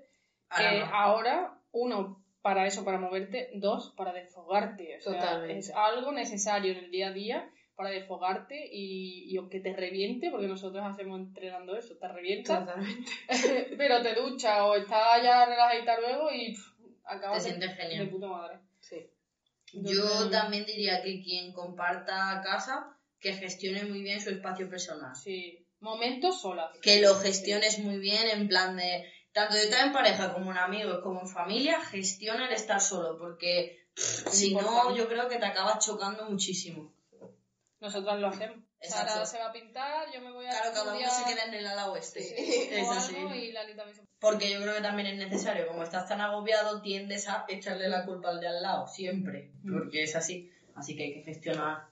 Ahora 0.50 0.70
que 0.72 0.80
no. 0.80 0.86
ahora, 0.96 1.60
uno, 1.72 2.24
para 2.42 2.66
eso, 2.66 2.86
para 2.86 2.98
moverte, 2.98 3.50
dos, 3.56 3.94
para 3.98 4.14
desfogarte. 4.14 4.98
O 4.98 5.02
sea, 5.02 5.14
Totalmente. 5.20 5.60
es 5.60 5.72
algo 5.76 6.12
necesario 6.12 6.72
en 6.72 6.78
el 6.86 6.92
día 6.92 7.08
a 7.08 7.12
día 7.12 7.50
para 7.76 7.90
desfogarte 7.90 8.70
y, 8.72 9.26
y 9.32 9.38
aunque 9.38 9.60
te 9.60 9.74
reviente, 9.74 10.30
porque 10.32 10.48
nosotros 10.48 10.84
hacemos 10.86 11.20
entrenando 11.20 11.76
eso, 11.76 11.98
te 11.98 12.08
revienta, 12.08 12.60
Totalmente. 12.60 13.12
pero 13.78 14.02
te 14.02 14.14
ducha 14.16 14.66
o 14.66 14.76
estás 14.76 15.24
ya 15.24 15.46
relajadita 15.46 16.00
luego 16.00 16.32
y 16.32 16.54
pff, 16.54 16.72
Te 16.78 17.14
acabas 17.16 17.44
de, 17.44 17.50
sientes 17.50 17.76
de 17.76 17.84
genial. 17.84 18.10
puta 18.10 18.28
madre. 18.28 18.60
Sí. 18.80 19.10
Yo 19.74 20.30
también 20.30 20.66
diría 20.66 21.02
que 21.02 21.22
quien 21.24 21.52
comparta 21.52 22.42
casa, 22.44 22.93
que 23.24 23.34
gestione 23.34 23.86
muy 23.86 24.04
bien 24.04 24.22
su 24.22 24.30
espacio 24.30 24.70
personal. 24.70 25.16
Sí, 25.16 25.66
momentos 25.80 26.42
solas. 26.42 26.70
que 26.82 27.02
lo 27.02 27.16
gestiones 27.16 27.80
muy 27.80 27.98
bien 27.98 28.28
en 28.30 28.48
plan 28.48 28.78
de 28.78 29.12
tanto 29.32 29.56
de 29.56 29.64
estar 29.64 29.86
en 29.88 29.92
pareja 29.94 30.32
como 30.34 30.52
en 30.52 30.58
amigos 30.58 31.00
como 31.02 31.22
en 31.22 31.28
familia 31.28 31.80
gestiona 31.84 32.48
el 32.48 32.54
estar 32.54 32.80
solo 32.80 33.18
porque 33.18 33.88
pff, 33.96 34.30
si 34.30 34.54
no 34.54 34.96
yo 34.96 35.08
creo 35.08 35.28
que 35.28 35.38
te 35.40 35.46
acabas 35.46 35.84
chocando 35.84 36.30
muchísimo 36.30 36.94
Nosotras 37.80 38.20
lo 38.20 38.28
hacemos. 38.28 38.58
Exacto. 38.80 39.14
Sara 39.14 39.26
se 39.26 39.38
va 39.40 39.46
a 39.48 39.52
pintar, 39.54 40.08
yo 40.14 40.20
me 40.22 40.32
voy 40.32 40.46
a 40.46 40.50
claro 40.50 40.72
cada 40.74 40.94
uno 40.96 41.10
se 41.10 41.24
queda 41.34 41.46
en 41.46 41.54
el 41.54 41.66
ala 41.68 41.90
oeste 41.92 42.22
Sí. 42.22 42.36
es 42.72 42.90
así 42.90 43.16
algo 43.16 43.34
y 43.34 43.52
Lali 43.54 43.76
también 43.76 43.96
se 43.98 44.04
porque 44.20 44.52
yo 44.52 44.62
creo 44.62 44.76
que 44.76 44.82
también 44.82 45.08
es 45.08 45.18
necesario 45.18 45.68
como 45.68 45.84
estás 45.84 46.08
tan 46.08 46.22
agobiado 46.22 46.82
tiendes 46.82 47.28
a 47.28 47.46
echarle 47.50 47.88
la 47.90 48.06
culpa 48.06 48.30
al 48.30 48.40
de 48.40 48.48
al 48.48 48.62
lado 48.62 48.88
siempre 48.88 49.52
Mm. 49.64 49.74
porque 49.74 50.04
es 50.04 50.16
así 50.16 50.52
así 50.76 50.96
que 50.96 51.04
hay 51.04 51.14
que 51.14 51.24
gestionar 51.24 51.88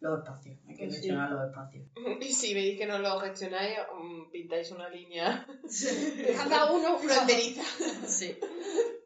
Los 0.00 0.18
espacios, 0.18 0.58
hay 0.68 0.76
que 0.76 0.86
sí. 0.90 0.96
gestionar 0.96 1.30
los 1.30 1.48
espacios. 1.48 1.86
Y 2.20 2.32
si 2.32 2.52
veis 2.54 2.76
que 2.78 2.86
no 2.86 2.98
lo 2.98 3.18
gestionáis, 3.20 3.78
mm, 3.98 4.30
pintáis 4.30 4.70
una 4.70 4.88
línea 4.88 5.46
Cada 6.36 6.72
uno 6.72 6.98
fronteriza. 6.98 7.62
Sí, 8.06 8.36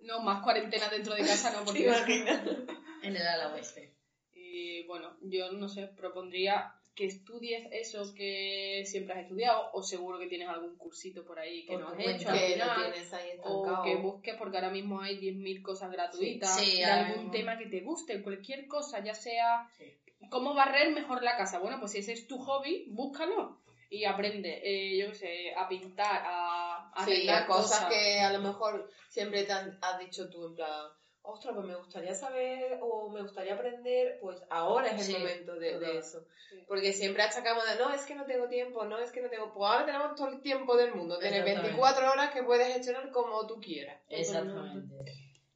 No, 0.02 0.20
más 0.20 0.42
cuarentena 0.42 0.88
dentro 0.88 1.14
de 1.14 1.20
casa, 1.20 1.50
no, 1.52 1.58
¿Te 1.72 1.84
porque... 1.84 2.24
en 3.02 3.14
el 3.16 3.26
ala 3.26 3.54
oeste. 3.54 3.94
Y 4.32 4.82
bueno, 4.86 5.16
yo 5.22 5.52
no 5.52 5.68
sé, 5.68 5.86
propondría 5.88 6.74
que 6.96 7.06
estudies 7.06 7.68
eso 7.70 8.12
que 8.12 8.82
siempre 8.84 9.14
has 9.14 9.20
estudiado, 9.22 9.70
o 9.72 9.84
seguro 9.84 10.18
que 10.18 10.26
tienes 10.26 10.48
algún 10.48 10.76
cursito 10.76 11.24
por 11.24 11.38
ahí 11.38 11.64
que 11.64 11.76
no 11.76 11.88
has 11.90 11.98
hecho 12.00 12.28
al 12.28 12.38
Que 12.38 12.48
lo 12.56 12.64
final, 12.64 12.92
tienes 12.92 13.12
ahí 13.12 13.28
o 13.44 13.62
estancado. 13.62 13.84
que 13.84 13.96
busques, 13.96 14.34
porque 14.36 14.56
ahora 14.56 14.70
mismo 14.70 15.00
hay 15.00 15.16
10.000 15.20 15.62
cosas 15.62 15.92
gratuitas, 15.92 16.56
Sí, 16.58 16.78
de 16.78 16.84
algún 16.86 17.30
tema 17.30 17.56
que 17.56 17.66
te 17.66 17.82
guste, 17.82 18.20
cualquier 18.20 18.66
cosa, 18.66 18.98
ya 19.04 19.14
sea 19.14 19.68
Sí. 19.78 19.84
Cómo 20.30 20.54
barrer 20.54 20.92
mejor 20.92 21.22
la 21.22 21.36
casa. 21.36 21.58
Bueno, 21.58 21.78
pues 21.80 21.92
si 21.92 21.98
ese 21.98 22.12
es 22.12 22.26
tu 22.26 22.38
hobby, 22.38 22.86
búscalo 22.90 23.60
y 23.90 24.04
aprende, 24.04 24.60
eh, 24.62 24.98
yo 24.98 25.08
qué 25.08 25.14
sé, 25.14 25.54
a 25.54 25.68
pintar, 25.68 26.22
a, 26.24 26.90
a 26.94 27.04
Sí, 27.04 27.28
a 27.28 27.46
cosas 27.46 27.86
que 27.86 28.20
a 28.20 28.32
lo 28.32 28.40
mejor 28.40 28.90
siempre 29.08 29.44
te 29.44 29.52
han, 29.52 29.78
has 29.80 29.98
dicho 29.98 30.28
tú 30.28 30.46
en 30.46 30.54
plan, 30.56 30.88
ostras, 31.22 31.54
pues 31.54 31.66
me 31.66 31.76
gustaría 31.76 32.14
saber 32.14 32.78
o 32.82 33.08
me 33.10 33.22
gustaría 33.22 33.54
aprender, 33.54 34.18
pues 34.20 34.42
ahora 34.50 34.88
es 34.88 35.00
el 35.08 35.14
Sí, 35.14 35.18
momento 35.18 35.54
de, 35.54 35.98
eso. 35.98 36.26
Sí. 36.50 36.64
Porque 36.66 36.92
siempre 36.92 37.22
achacamos 37.22 37.64
de, 37.66 37.76
no, 37.76 37.90
es 37.92 38.04
que 38.04 38.14
no 38.14 38.24
tengo 38.26 38.48
tiempo, 38.48 38.84
no, 38.84 38.98
es 38.98 39.10
que 39.10 39.22
no 39.22 39.30
tengo... 39.30 39.52
Pues 39.52 39.70
ahora 39.70 39.86
tenemos 39.86 40.14
todo 40.14 40.28
el 40.28 40.40
tiempo 40.40 40.76
del 40.76 40.94
mundo, 40.94 41.18
tienes 41.18 41.40
Exactamente. 41.40 41.68
24 41.68 42.12
horas 42.12 42.30
que 42.32 42.42
puedes 42.42 42.72
gestionar 42.72 43.10
como 43.10 43.46
tú 43.46 43.60
quieras. 43.60 44.00
Exactamente. 44.08 44.94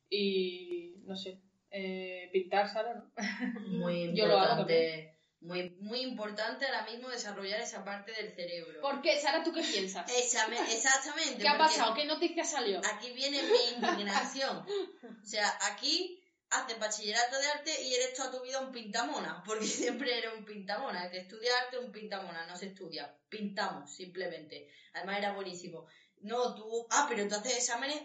Y 0.08 0.94
no 1.04 1.16
sé, 1.16 1.38
eh, 1.72 2.28
pintar, 2.32 2.72
Sara, 2.72 2.94
¿no? 2.94 3.60
Muy 3.68 4.12
Yo 4.14 4.26
lo 4.26 4.38
hago 4.38 4.60
importante. 4.60 5.08
Muy, 5.40 5.70
muy 5.80 6.00
importante 6.02 6.66
ahora 6.66 6.84
mismo 6.84 7.08
desarrollar 7.08 7.60
esa 7.60 7.84
parte 7.84 8.12
del 8.12 8.32
cerebro. 8.32 8.80
¿Por 8.80 9.02
qué, 9.02 9.20
Sara, 9.20 9.42
tú 9.42 9.52
qué 9.52 9.62
piensas? 9.62 10.08
Esa- 10.08 10.46
exactamente. 10.72 11.42
¿Qué 11.42 11.48
ha 11.48 11.58
pasado? 11.58 11.94
¿Qué 11.94 12.04
noticia 12.04 12.44
salió? 12.44 12.80
Aquí 12.94 13.10
viene 13.12 13.42
mi 13.42 13.74
indignación. 13.86 14.58
O 14.58 15.26
sea, 15.26 15.52
aquí 15.72 16.22
haces 16.50 16.78
bachillerato 16.78 17.40
de 17.40 17.46
arte 17.46 17.82
y 17.82 17.94
eres 17.94 18.14
toda 18.14 18.30
tu 18.30 18.40
vida 18.44 18.60
un 18.60 18.70
pintamona, 18.70 19.42
porque 19.44 19.66
siempre 19.66 20.16
eres 20.16 20.32
un 20.38 20.44
pintamona. 20.44 21.06
El 21.06 21.10
que 21.10 21.18
estudia 21.18 21.50
arte 21.64 21.78
es 21.78 21.82
un 21.82 21.90
pintamona, 21.90 22.46
no 22.46 22.56
se 22.56 22.66
estudia. 22.66 23.12
Pintamos, 23.28 23.92
simplemente. 23.92 24.68
Además 24.92 25.18
era 25.18 25.32
buenísimo. 25.32 25.86
No, 26.20 26.54
tú... 26.54 26.86
Ah, 26.90 27.06
pero 27.08 27.26
tú 27.26 27.34
haces 27.34 27.56
exámenes... 27.56 28.00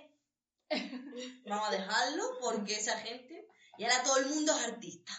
Vamos 1.46 1.70
a 1.70 1.72
dejarlo 1.72 2.24
porque 2.42 2.74
esa 2.76 2.98
gente... 2.98 3.48
Y 3.78 3.84
ahora 3.84 4.04
todo 4.04 4.18
el 4.18 4.28
mundo 4.28 4.58
es 4.58 4.66
artista. 4.66 5.14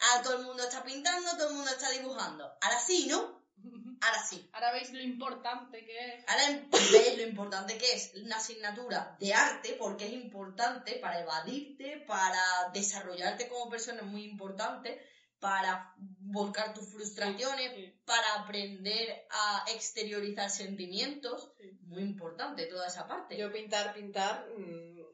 Ahora 0.00 0.22
todo 0.22 0.38
el 0.38 0.44
mundo 0.44 0.62
está 0.62 0.82
pintando, 0.84 1.30
todo 1.36 1.48
el 1.48 1.54
mundo 1.56 1.70
está 1.70 1.90
dibujando. 1.90 2.44
Ahora 2.60 2.78
sí, 2.78 3.06
¿no? 3.08 3.38
Ahora 4.00 4.22
sí. 4.24 4.48
Ahora 4.52 4.72
veis 4.72 4.92
lo 4.92 5.00
importante 5.00 5.84
que 5.84 6.14
es. 6.14 6.24
Ahora 6.28 6.68
ves 6.70 7.16
lo 7.16 7.22
importante 7.24 7.76
que 7.78 7.92
es 7.92 8.12
una 8.14 8.36
asignatura 8.36 9.16
de 9.18 9.34
arte, 9.34 9.76
porque 9.78 10.06
es 10.06 10.12
importante 10.12 10.94
para 11.00 11.20
evadirte, 11.20 12.04
para 12.06 12.40
desarrollarte 12.72 13.48
como 13.48 13.68
persona, 13.68 14.02
es 14.02 14.06
muy 14.06 14.22
importante, 14.24 15.04
para 15.40 15.94
volcar 15.96 16.74
tus 16.74 16.88
frustraciones, 16.92 17.72
Sí. 17.74 18.00
para 18.04 18.34
aprender 18.40 19.26
a 19.30 19.64
exteriorizar 19.72 20.50
sentimientos. 20.50 21.52
Sí. 21.60 21.78
Muy 21.82 22.02
importante 22.02 22.66
toda 22.66 22.86
esa 22.86 23.08
parte. 23.08 23.36
Yo 23.36 23.50
pintar, 23.52 23.94
pintar, 23.94 24.46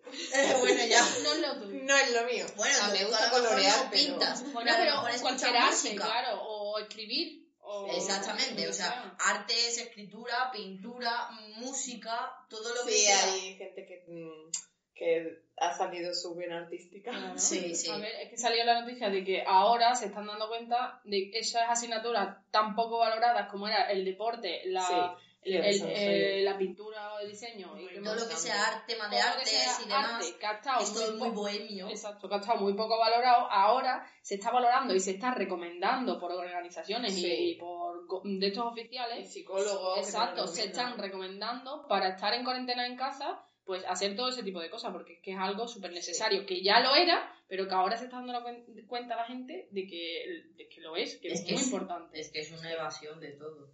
mm, 0.06 0.60
bueno, 0.60 0.84
ya. 0.86 1.02
No 1.24 1.32
es 1.32 1.38
lo 1.40 1.60
tuyo. 1.60 1.78
no 1.82 1.96
es 1.96 2.12
lo 2.12 2.24
mío. 2.24 2.46
Bueno, 2.56 2.76
a 2.82 2.88
mí 2.88 2.98
me 2.98 3.04
gusta 3.06 3.30
colorear, 3.30 3.84
no 3.84 3.90
pero- 3.90 4.02
pintas, 4.04 4.52
Bueno, 4.52 4.70
lo 4.72 4.76
pero 4.78 4.90
mejor 5.02 5.20
cualquier 5.20 5.56
arte, 5.56 5.70
música. 5.72 6.04
claro, 6.04 6.42
o 6.42 6.78
escribir. 6.78 7.44
O 7.66 7.86
Exactamente, 7.90 8.68
o 8.68 8.72
sea, 8.74 9.16
arte 9.18 9.54
es 9.54 9.78
escritura, 9.78 10.50
pintura, 10.52 11.30
música, 11.56 12.30
todo 12.50 12.74
lo 12.74 12.84
que 12.84 12.92
Sí, 12.92 13.04
sea. 13.06 13.32
hay 13.32 13.56
gente 13.56 13.86
que, 13.86 14.04
mm, 14.06 14.50
que 14.94 15.42
ha 15.56 15.74
salido 15.76 16.14
su 16.14 16.34
vena 16.34 16.58
artística. 16.58 17.10
Claro. 17.10 17.38
Sí, 17.38 17.74
sí. 17.74 17.90
A 17.90 17.96
ver, 17.96 18.12
es 18.20 18.30
que 18.30 18.36
salió 18.36 18.62
la 18.64 18.80
noticia 18.82 19.08
de 19.08 19.24
que 19.24 19.42
ahora 19.46 19.94
se 19.94 20.06
están 20.06 20.26
dando 20.26 20.46
cuenta 20.48 21.00
de 21.04 21.30
que 21.30 21.38
esas 21.38 21.64
asignaturas 21.70 22.36
tan 22.50 22.74
poco 22.76 22.98
valoradas 22.98 23.50
como 23.50 23.66
era 23.66 23.90
el 23.90 24.04
deporte, 24.04 24.60
la, 24.66 24.86
Sí, 24.86 24.94
el- 25.44 25.82
eh, 25.86 26.42
la 26.42 26.56
pintura 26.58 27.14
o 27.14 27.18
el 27.20 27.28
diseño, 27.30 27.76
y 27.78 27.84
Muy 27.84 28.02
Todo 28.02 28.14
lo 28.14 28.28
que 28.28 28.36
sea 28.36 28.62
arte, 28.68 28.94
tema 28.94 29.08
de 29.08 29.18
artes 29.20 29.80
y 29.80 29.88
demás. 29.88 30.12
arte, 30.14 30.36
que 30.38 30.46
ha 30.46 30.52
estado 30.52 30.80
Es 30.82 31.14
muy 31.14 31.30
bohemio. 31.30 31.88
Exacto, 31.88 32.28
que 32.28 32.34
ha 32.34 32.38
estado 32.38 32.60
muy 32.60 32.74
poco 32.74 32.98
valorado, 32.98 33.50
ahora 33.50 34.06
se 34.22 34.36
está 34.36 34.50
valorando 34.50 34.94
y 34.94 35.00
se 35.00 35.12
está 35.12 35.32
recomendando 35.34 36.18
por 36.18 36.32
organizaciones 36.32 37.14
Sí. 37.14 37.26
y 37.26 37.54
por 37.56 38.06
de 38.24 38.46
estos 38.46 38.64
Y 38.64 38.68
oficiales. 38.68 39.32
psicólogos. 39.32 39.98
Exacto, 39.98 40.46
se 40.46 40.66
están 40.66 40.98
recomendando 40.98 41.86
para 41.88 42.08
estar 42.10 42.32
en 42.34 42.44
cuarentena 42.44 42.86
en 42.86 42.96
casa, 42.96 43.44
pues 43.64 43.82
hacer 43.88 44.14
todo 44.14 44.28
ese 44.28 44.42
tipo 44.42 44.60
de 44.60 44.68
cosas, 44.68 44.92
porque 44.92 45.14
es 45.14 45.20
que 45.22 45.32
es 45.32 45.38
algo 45.38 45.66
súper 45.66 45.90
necesario, 45.92 46.44
que 46.44 46.62
ya 46.62 46.80
lo 46.80 46.94
era, 46.94 47.32
pero 47.48 47.66
que 47.66 47.74
ahora 47.74 47.96
se 47.96 48.04
está 48.04 48.16
dando 48.16 48.32
la 48.34 48.42
cuen- 48.44 48.86
cuenta 48.86 49.16
la 49.16 49.24
gente 49.24 49.68
de 49.70 49.86
que, 49.86 50.44
de 50.54 50.68
que 50.68 50.80
lo 50.82 50.96
es, 50.96 51.16
que 51.16 51.28
es, 51.28 51.40
Es 51.40 51.46
que 51.46 51.52
muy 51.52 51.60
es- 51.62 51.66
importante. 51.68 52.20
Es 52.20 52.30
que 52.30 52.40
es 52.40 52.52
una 52.52 52.70
evasión 52.72 53.18
de 53.20 53.30
todo. 53.32 53.70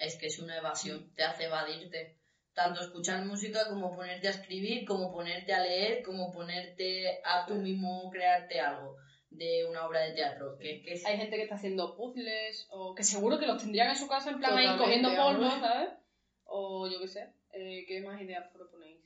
Es 0.00 0.16
que 0.16 0.26
es 0.26 0.38
una 0.38 0.56
evasión. 0.56 1.12
Te 1.14 1.22
hace 1.24 1.44
evadirte. 1.44 2.16
Tanto 2.54 2.80
escuchar 2.80 3.24
música 3.24 3.68
como 3.68 3.94
ponerte 3.94 4.26
a 4.26 4.32
escribir, 4.32 4.84
como 4.84 5.12
ponerte 5.12 5.52
a 5.52 5.60
leer, 5.62 6.02
como 6.02 6.32
ponerte 6.32 7.20
a 7.24 7.46
tú 7.46 7.54
mismo 7.54 8.10
crearte 8.10 8.58
algo 8.60 8.96
de 9.28 9.64
una 9.68 9.86
obra 9.86 10.00
de 10.00 10.12
teatro. 10.12 10.56
Que 10.58 10.70
es 10.72 10.82
que 10.84 10.92
es- 10.94 11.06
Hay 11.06 11.16
gente 11.16 11.36
que 11.36 11.42
está 11.42 11.54
haciendo 11.54 11.94
puzzles, 11.94 12.66
o 12.70 12.94
que 12.94 13.04
seguro 13.04 13.38
que 13.38 13.46
los 13.46 13.58
tendrían 13.62 13.90
en 13.90 13.96
su 13.96 14.08
casa 14.08 14.30
en 14.30 14.38
plan 14.38 14.56
ahí 14.58 14.66
Totalmente, 14.66 14.84
cogiendo 14.84 15.22
polvo, 15.22 15.42
vamos. 15.48 15.60
¿sabes? 15.60 15.90
O 16.44 16.88
yo 16.88 16.98
qué 17.00 17.06
sé, 17.08 17.32
eh, 17.52 17.84
¿qué 17.86 18.00
más 18.00 18.20
ideas 18.20 18.48
proponéis? 18.52 19.00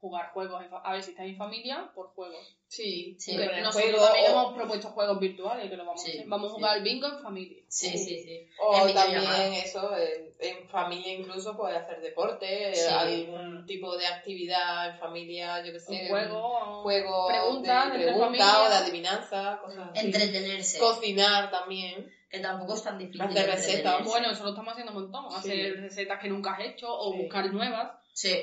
Jugar 0.00 0.30
juegos, 0.32 0.62
en 0.62 0.70
fa- 0.70 0.80
a 0.84 0.92
ver 0.92 1.02
si 1.02 1.10
estáis 1.10 1.32
en 1.32 1.36
familia, 1.38 1.90
por 1.92 2.08
juegos. 2.14 2.56
Sí, 2.68 3.16
Sí, 3.18 3.32
poner 3.32 3.62
nosotros 3.62 3.90
juego, 3.90 4.04
también 4.06 4.26
o, 4.26 4.28
hemos 4.30 4.54
propuesto 4.54 4.88
juegos 4.90 5.18
virtuales 5.18 5.68
que 5.70 5.76
lo 5.76 5.84
vamos 5.84 6.00
Sí, 6.02 6.10
a 6.10 6.14
hacer. 6.14 6.28
Vamos 6.28 6.50
a 6.50 6.54
jugar 6.54 6.72
al 6.76 6.82
bingo 6.84 7.08
en 7.08 7.18
familia. 7.20 7.62
Sí, 7.68 7.98
sí, 7.98 8.18
sí. 8.20 8.48
o 8.60 8.86
en 8.86 8.94
también 8.94 9.52
eso, 9.54 9.96
en, 9.96 10.34
en 10.38 10.68
familia 10.68 11.14
incluso 11.14 11.56
puede 11.56 11.76
hacer 11.76 12.00
deporte, 12.00 12.74
Sí. 12.74 12.86
algún 12.94 13.66
tipo 13.66 13.96
de 13.96 14.06
actividad 14.06 14.90
en 14.90 14.98
familia, 14.98 15.64
yo 15.64 15.72
que 15.72 15.80
sé, 15.80 15.92
Un 16.02 16.08
juego, 16.08 16.76
un 16.76 16.82
juego 16.82 17.26
preguntas 17.26 17.84
de 17.86 17.90
entre 17.90 18.02
pregunta 18.04 18.26
familia. 18.26 18.62
o 18.62 18.68
de 18.68 18.74
adivinanza, 18.76 19.58
cosas 19.64 19.88
así. 19.90 20.06
Entretenerse. 20.06 20.78
Cocinar 20.78 21.50
también. 21.50 22.12
Que 22.30 22.40
tampoco 22.40 22.74
es 22.74 22.82
tan 22.84 22.98
difícil. 22.98 23.22
Hacer 23.22 23.46
recetas. 23.46 24.04
Bueno, 24.04 24.30
eso 24.30 24.44
lo 24.44 24.50
estamos 24.50 24.72
haciendo 24.72 24.92
un 24.92 25.10
montón. 25.10 25.30
Sí. 25.42 25.50
Hacer 25.50 25.80
recetas 25.80 26.20
que 26.20 26.28
nunca 26.28 26.52
has 26.52 26.60
hecho 26.66 26.86
o 26.94 27.12
Sí. 27.12 27.18
buscar 27.22 27.50
nuevas. 27.52 27.92
Sí. 28.12 28.38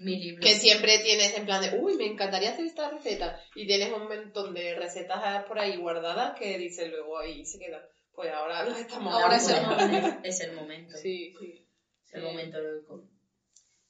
Mi 0.00 0.16
libro. 0.18 0.40
Que 0.42 0.54
siempre 0.54 0.98
tienes 0.98 1.36
en 1.36 1.44
plan 1.44 1.60
de, 1.62 1.78
uy, 1.78 1.94
me 1.96 2.06
encantaría 2.06 2.50
hacer 2.50 2.64
esta 2.66 2.90
receta. 2.90 3.40
Y 3.54 3.66
tienes 3.66 3.92
un 3.92 4.08
montón 4.08 4.54
de 4.54 4.74
recetas 4.74 5.44
por 5.44 5.58
ahí 5.58 5.76
guardadas 5.76 6.38
que 6.38 6.58
dices 6.58 6.90
luego 6.90 7.18
ahí 7.18 7.44
se 7.44 7.58
quedan. 7.58 7.82
Pues 8.12 8.32
ahora 8.32 8.64
las 8.64 8.78
estamos 8.78 9.14
Ahora 9.14 9.36
es 9.36 9.48
el 9.48 9.62
momento. 9.66 10.18
Es 10.24 10.40
el 10.40 10.52
momento. 10.54 10.96
Sí, 10.98 11.34
sí. 11.38 11.66
Es 12.06 12.14
el 12.14 12.20
Sí. 12.22 12.26
momento 12.26 12.58
heroico. 12.58 13.04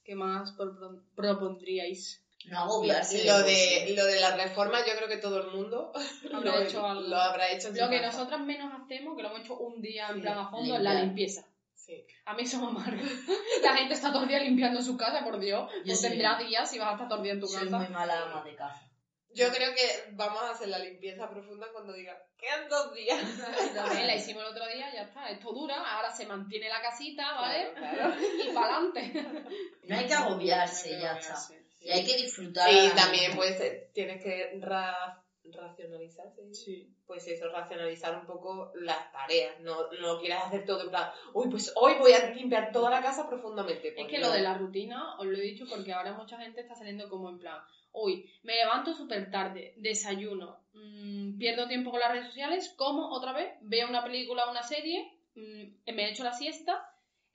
¿Qué 0.04 0.14
más 0.14 0.56
propon- 0.56 1.02
propondríais? 1.14 2.22
No 2.46 2.58
agobiarse. 2.60 3.24
Lo 3.24 3.38
de, 3.42 3.92
lo 3.94 4.04
de 4.06 4.18
la 4.20 4.34
reforma, 4.34 4.78
yo 4.86 4.96
creo 4.96 5.08
que 5.08 5.18
todo 5.18 5.40
el 5.42 5.50
mundo 5.56 5.92
Habrá 6.32 6.56
lo, 6.56 6.62
hecho 6.62 6.84
algo. 6.86 7.02
lo 7.08 7.16
habrá 7.16 7.50
hecho 7.52 7.68
Lo 7.68 7.88
que 7.90 8.00
casa. 8.00 8.18
nosotras 8.18 8.40
menos 8.40 8.72
hacemos, 8.82 9.14
que 9.16 9.22
lo 9.22 9.28
hemos 9.28 9.40
hecho 9.40 9.58
un 9.58 9.80
día 9.82 10.08
en 10.08 10.16
Sí, 10.16 10.20
plan 10.22 10.38
a 10.38 10.50
fondo, 10.50 10.74
es 10.76 10.82
la 10.82 11.02
limpieza. 11.02 11.44
Sí. 11.90 12.06
A 12.24 12.34
mí 12.34 12.42
eso 12.44 12.60
me 12.60 12.68
amarga. 12.68 13.02
La 13.62 13.74
gente 13.76 13.94
está 13.94 14.12
todo 14.12 14.22
el 14.22 14.28
día 14.28 14.38
limpiando 14.38 14.80
su 14.80 14.96
casa, 14.96 15.24
por 15.24 15.40
Dios. 15.40 15.68
Yo 15.84 15.92
No 15.92 15.98
sí. 15.98 16.08
tendrá 16.08 16.38
días 16.38 16.70
si 16.70 16.78
vas 16.78 16.88
a 16.90 16.92
estar 16.92 17.08
todo 17.08 17.18
el 17.18 17.24
día 17.24 17.32
en 17.32 17.40
tu 17.40 17.48
Soy 17.48 17.64
casa. 17.64 17.78
muy 17.78 17.88
mala 17.88 18.22
ama 18.22 18.44
de 18.44 18.54
casa. 18.54 18.86
Yo 19.32 19.48
creo 19.52 19.72
que 19.74 20.10
vamos 20.12 20.42
a 20.42 20.50
hacer 20.50 20.68
la 20.68 20.78
limpieza 20.78 21.28
profunda 21.30 21.66
cuando 21.72 21.92
diga, 21.92 22.16
quedan 22.36 22.68
dos 22.68 22.92
días. 22.94 23.20
También 23.74 24.06
la 24.06 24.14
hicimos 24.16 24.42
el 24.44 24.48
otro 24.50 24.66
día, 24.68 24.92
ya 24.92 25.02
está. 25.02 25.28
Esto 25.30 25.52
dura, 25.52 25.76
ahora 25.76 26.12
se 26.12 26.26
mantiene 26.26 26.68
la 26.68 26.80
casita, 26.82 27.32
¿vale? 27.34 27.72
Claro, 27.74 27.96
claro. 27.96 28.14
Y 28.44 28.54
para 28.54 28.76
adelante. 28.76 29.24
No 29.84 29.96
hay 29.96 30.06
que 30.06 30.14
agobiarse, 30.14 30.90
ya 31.00 31.12
está. 31.18 31.36
Y 31.80 31.90
hay 31.90 32.04
que 32.04 32.16
disfrutar. 32.16 32.72
Y 32.72 32.88
también, 32.90 33.34
pues, 33.34 33.60
eh, 33.60 33.90
tienes 33.94 34.22
que 34.22 34.58
ra- 34.60 35.19
racionalizar, 35.52 36.26
¿sí? 36.34 36.54
Sí. 36.54 36.94
pues 37.06 37.26
eso, 37.28 37.48
racionalizar 37.48 38.18
un 38.18 38.26
poco 38.26 38.72
las 38.74 39.12
tareas. 39.12 39.60
No, 39.60 39.90
no 40.00 40.18
quieras 40.20 40.46
hacer 40.46 40.64
todo 40.64 40.82
en 40.82 40.90
plan, 40.90 41.10
uy, 41.32 41.48
pues 41.48 41.72
hoy 41.76 41.94
voy 41.98 42.12
a 42.12 42.30
limpiar 42.30 42.72
toda 42.72 42.90
la 42.90 43.02
casa 43.02 43.28
profundamente. 43.28 44.00
Es 44.00 44.08
que 44.08 44.18
no. 44.18 44.28
lo 44.28 44.32
de 44.32 44.42
la 44.42 44.58
rutina, 44.58 45.18
os 45.18 45.26
lo 45.26 45.36
he 45.36 45.42
dicho 45.42 45.66
porque 45.68 45.92
ahora 45.92 46.12
mucha 46.12 46.38
gente 46.38 46.60
está 46.60 46.74
saliendo 46.74 47.08
como 47.08 47.28
en 47.28 47.38
plan, 47.38 47.58
uy, 47.92 48.30
me 48.42 48.54
levanto 48.54 48.94
súper 48.94 49.30
tarde, 49.30 49.74
desayuno, 49.76 50.60
mm, 50.74 51.38
pierdo 51.38 51.68
tiempo 51.68 51.90
con 51.90 52.00
las 52.00 52.12
redes 52.12 52.26
sociales, 52.26 52.74
como 52.76 53.10
otra 53.10 53.32
vez, 53.32 53.52
veo 53.62 53.88
una 53.88 54.04
película 54.04 54.46
o 54.46 54.50
una 54.50 54.62
serie, 54.62 55.18
mm, 55.34 55.92
me 55.94 56.10
echo 56.10 56.24
la 56.24 56.32
siesta, 56.32 56.86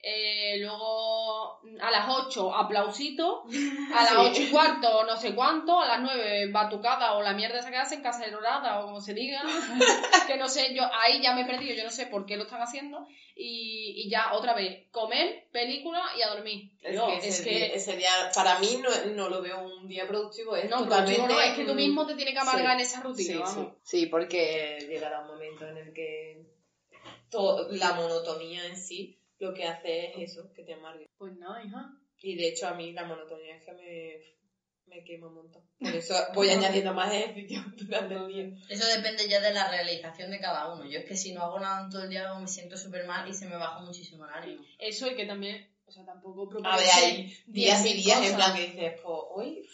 eh, 0.08 0.58
luego 0.60 1.58
a 1.80 1.90
las 1.90 2.08
8 2.08 2.54
aplausito, 2.54 3.42
a 3.92 4.04
las 4.04 4.12
8 4.16 4.40
y 4.42 4.46
cuarto 4.50 5.02
no 5.02 5.16
sé 5.16 5.34
cuánto, 5.34 5.80
a 5.80 5.88
las 5.88 6.00
9 6.00 6.48
batucada 6.52 7.14
o 7.14 7.22
la 7.22 7.32
mierda 7.32 7.58
esa 7.58 7.70
que 7.72 7.76
hacen, 7.76 8.02
cacerolada 8.04 8.78
o 8.78 8.86
como 8.86 9.00
se 9.00 9.14
diga, 9.14 9.42
que 10.28 10.36
no 10.36 10.48
sé, 10.48 10.72
yo 10.74 10.84
ahí 10.94 11.20
ya 11.20 11.34
me 11.34 11.40
he 11.42 11.44
perdido, 11.44 11.74
yo 11.74 11.82
no 11.82 11.90
sé 11.90 12.06
por 12.06 12.24
qué 12.24 12.36
lo 12.36 12.44
están 12.44 12.62
haciendo, 12.62 13.04
y, 13.34 13.94
y 14.04 14.08
ya 14.08 14.32
otra 14.34 14.54
vez, 14.54 14.88
comer, 14.92 15.48
película 15.50 16.00
y 16.16 16.22
a 16.22 16.28
dormir. 16.28 16.70
Es 16.82 17.00
que, 17.00 17.28
ese, 17.28 17.42
Día, 17.50 17.66
ese 17.66 17.96
día, 17.96 18.30
para 18.32 18.60
mí, 18.60 18.80
no, 18.80 18.88
no 19.16 19.28
lo 19.28 19.42
veo 19.42 19.58
un 19.58 19.88
día 19.88 20.06
productivo. 20.06 20.54
Es 20.54 20.70
no, 20.70 20.84
totalmente, 20.84 21.26
no, 21.34 21.40
es 21.40 21.54
que 21.54 21.64
tú 21.64 21.74
mismo 21.74 22.06
te 22.06 22.14
tienes 22.14 22.32
que 22.32 22.40
amargar 22.40 22.66
sí, 22.66 22.72
en 22.74 22.80
esa 22.80 23.00
rutina, 23.00 23.32
Sí, 23.34 23.38
vamos. 23.56 23.72
sí. 23.82 23.98
Sí, 24.02 24.06
porque 24.06 24.86
llegará 24.88 25.22
un 25.22 25.26
momento 25.26 25.66
en 25.66 25.78
el 25.78 25.92
que 25.92 26.46
to- 27.28 27.66
la 27.72 27.92
monotonía 27.94 28.64
en 28.66 28.76
sí 28.76 29.18
lo 29.38 29.54
que 29.54 29.64
hace 29.64 30.06
es 30.06 30.30
eso, 30.30 30.52
que 30.54 30.62
te 30.62 30.74
amargue. 30.74 31.08
Pues 31.18 31.36
nada, 31.36 31.62
hija. 31.64 31.90
Y 32.20 32.36
de 32.36 32.48
hecho 32.48 32.68
a 32.68 32.74
mí 32.74 32.92
la 32.92 33.04
monotonía 33.04 33.56
es 33.56 33.64
que 33.64 33.72
me, 33.72 34.96
me 34.96 35.04
quema 35.04 35.28
un 35.28 35.34
montón. 35.34 35.62
Por 35.78 35.94
eso 35.94 36.14
voy 36.34 36.48
añadiendo 36.48 36.94
más 36.94 37.12
ejercicio 37.12 37.62
durante 37.76 38.14
el 38.14 38.26
día. 38.28 38.58
Eso 38.68 38.86
depende 38.86 39.28
ya 39.28 39.40
de 39.40 39.52
la 39.52 39.70
realización 39.70 40.30
de 40.30 40.40
cada 40.40 40.72
uno. 40.72 40.88
Yo 40.88 40.98
es 40.98 41.04
que 41.04 41.16
si 41.16 41.32
no 41.32 41.42
hago 41.42 41.60
nada 41.60 41.84
en 41.84 41.90
todo 41.90 42.04
el 42.04 42.10
día 42.10 42.32
me 42.34 42.48
siento 42.48 42.76
súper 42.76 43.06
mal 43.06 43.28
y 43.28 43.34
se 43.34 43.46
me 43.46 43.56
baja 43.56 43.80
muchísimo 43.80 44.24
el 44.24 44.32
ánimo. 44.32 44.62
Eso 44.78 45.10
y 45.10 45.16
que 45.16 45.26
también, 45.26 45.68
o 45.84 45.90
sea, 45.90 46.04
tampoco 46.04 46.48
A 46.64 46.76
ver, 46.76 46.88
hay 46.94 47.36
días 47.46 47.84
y 47.84 47.90
10.000 47.90 48.04
días 48.04 48.30
en 48.30 48.36
plan 48.36 48.56
que 48.56 48.66
dices, 48.68 49.00
pues 49.02 49.18
hoy 49.30 49.68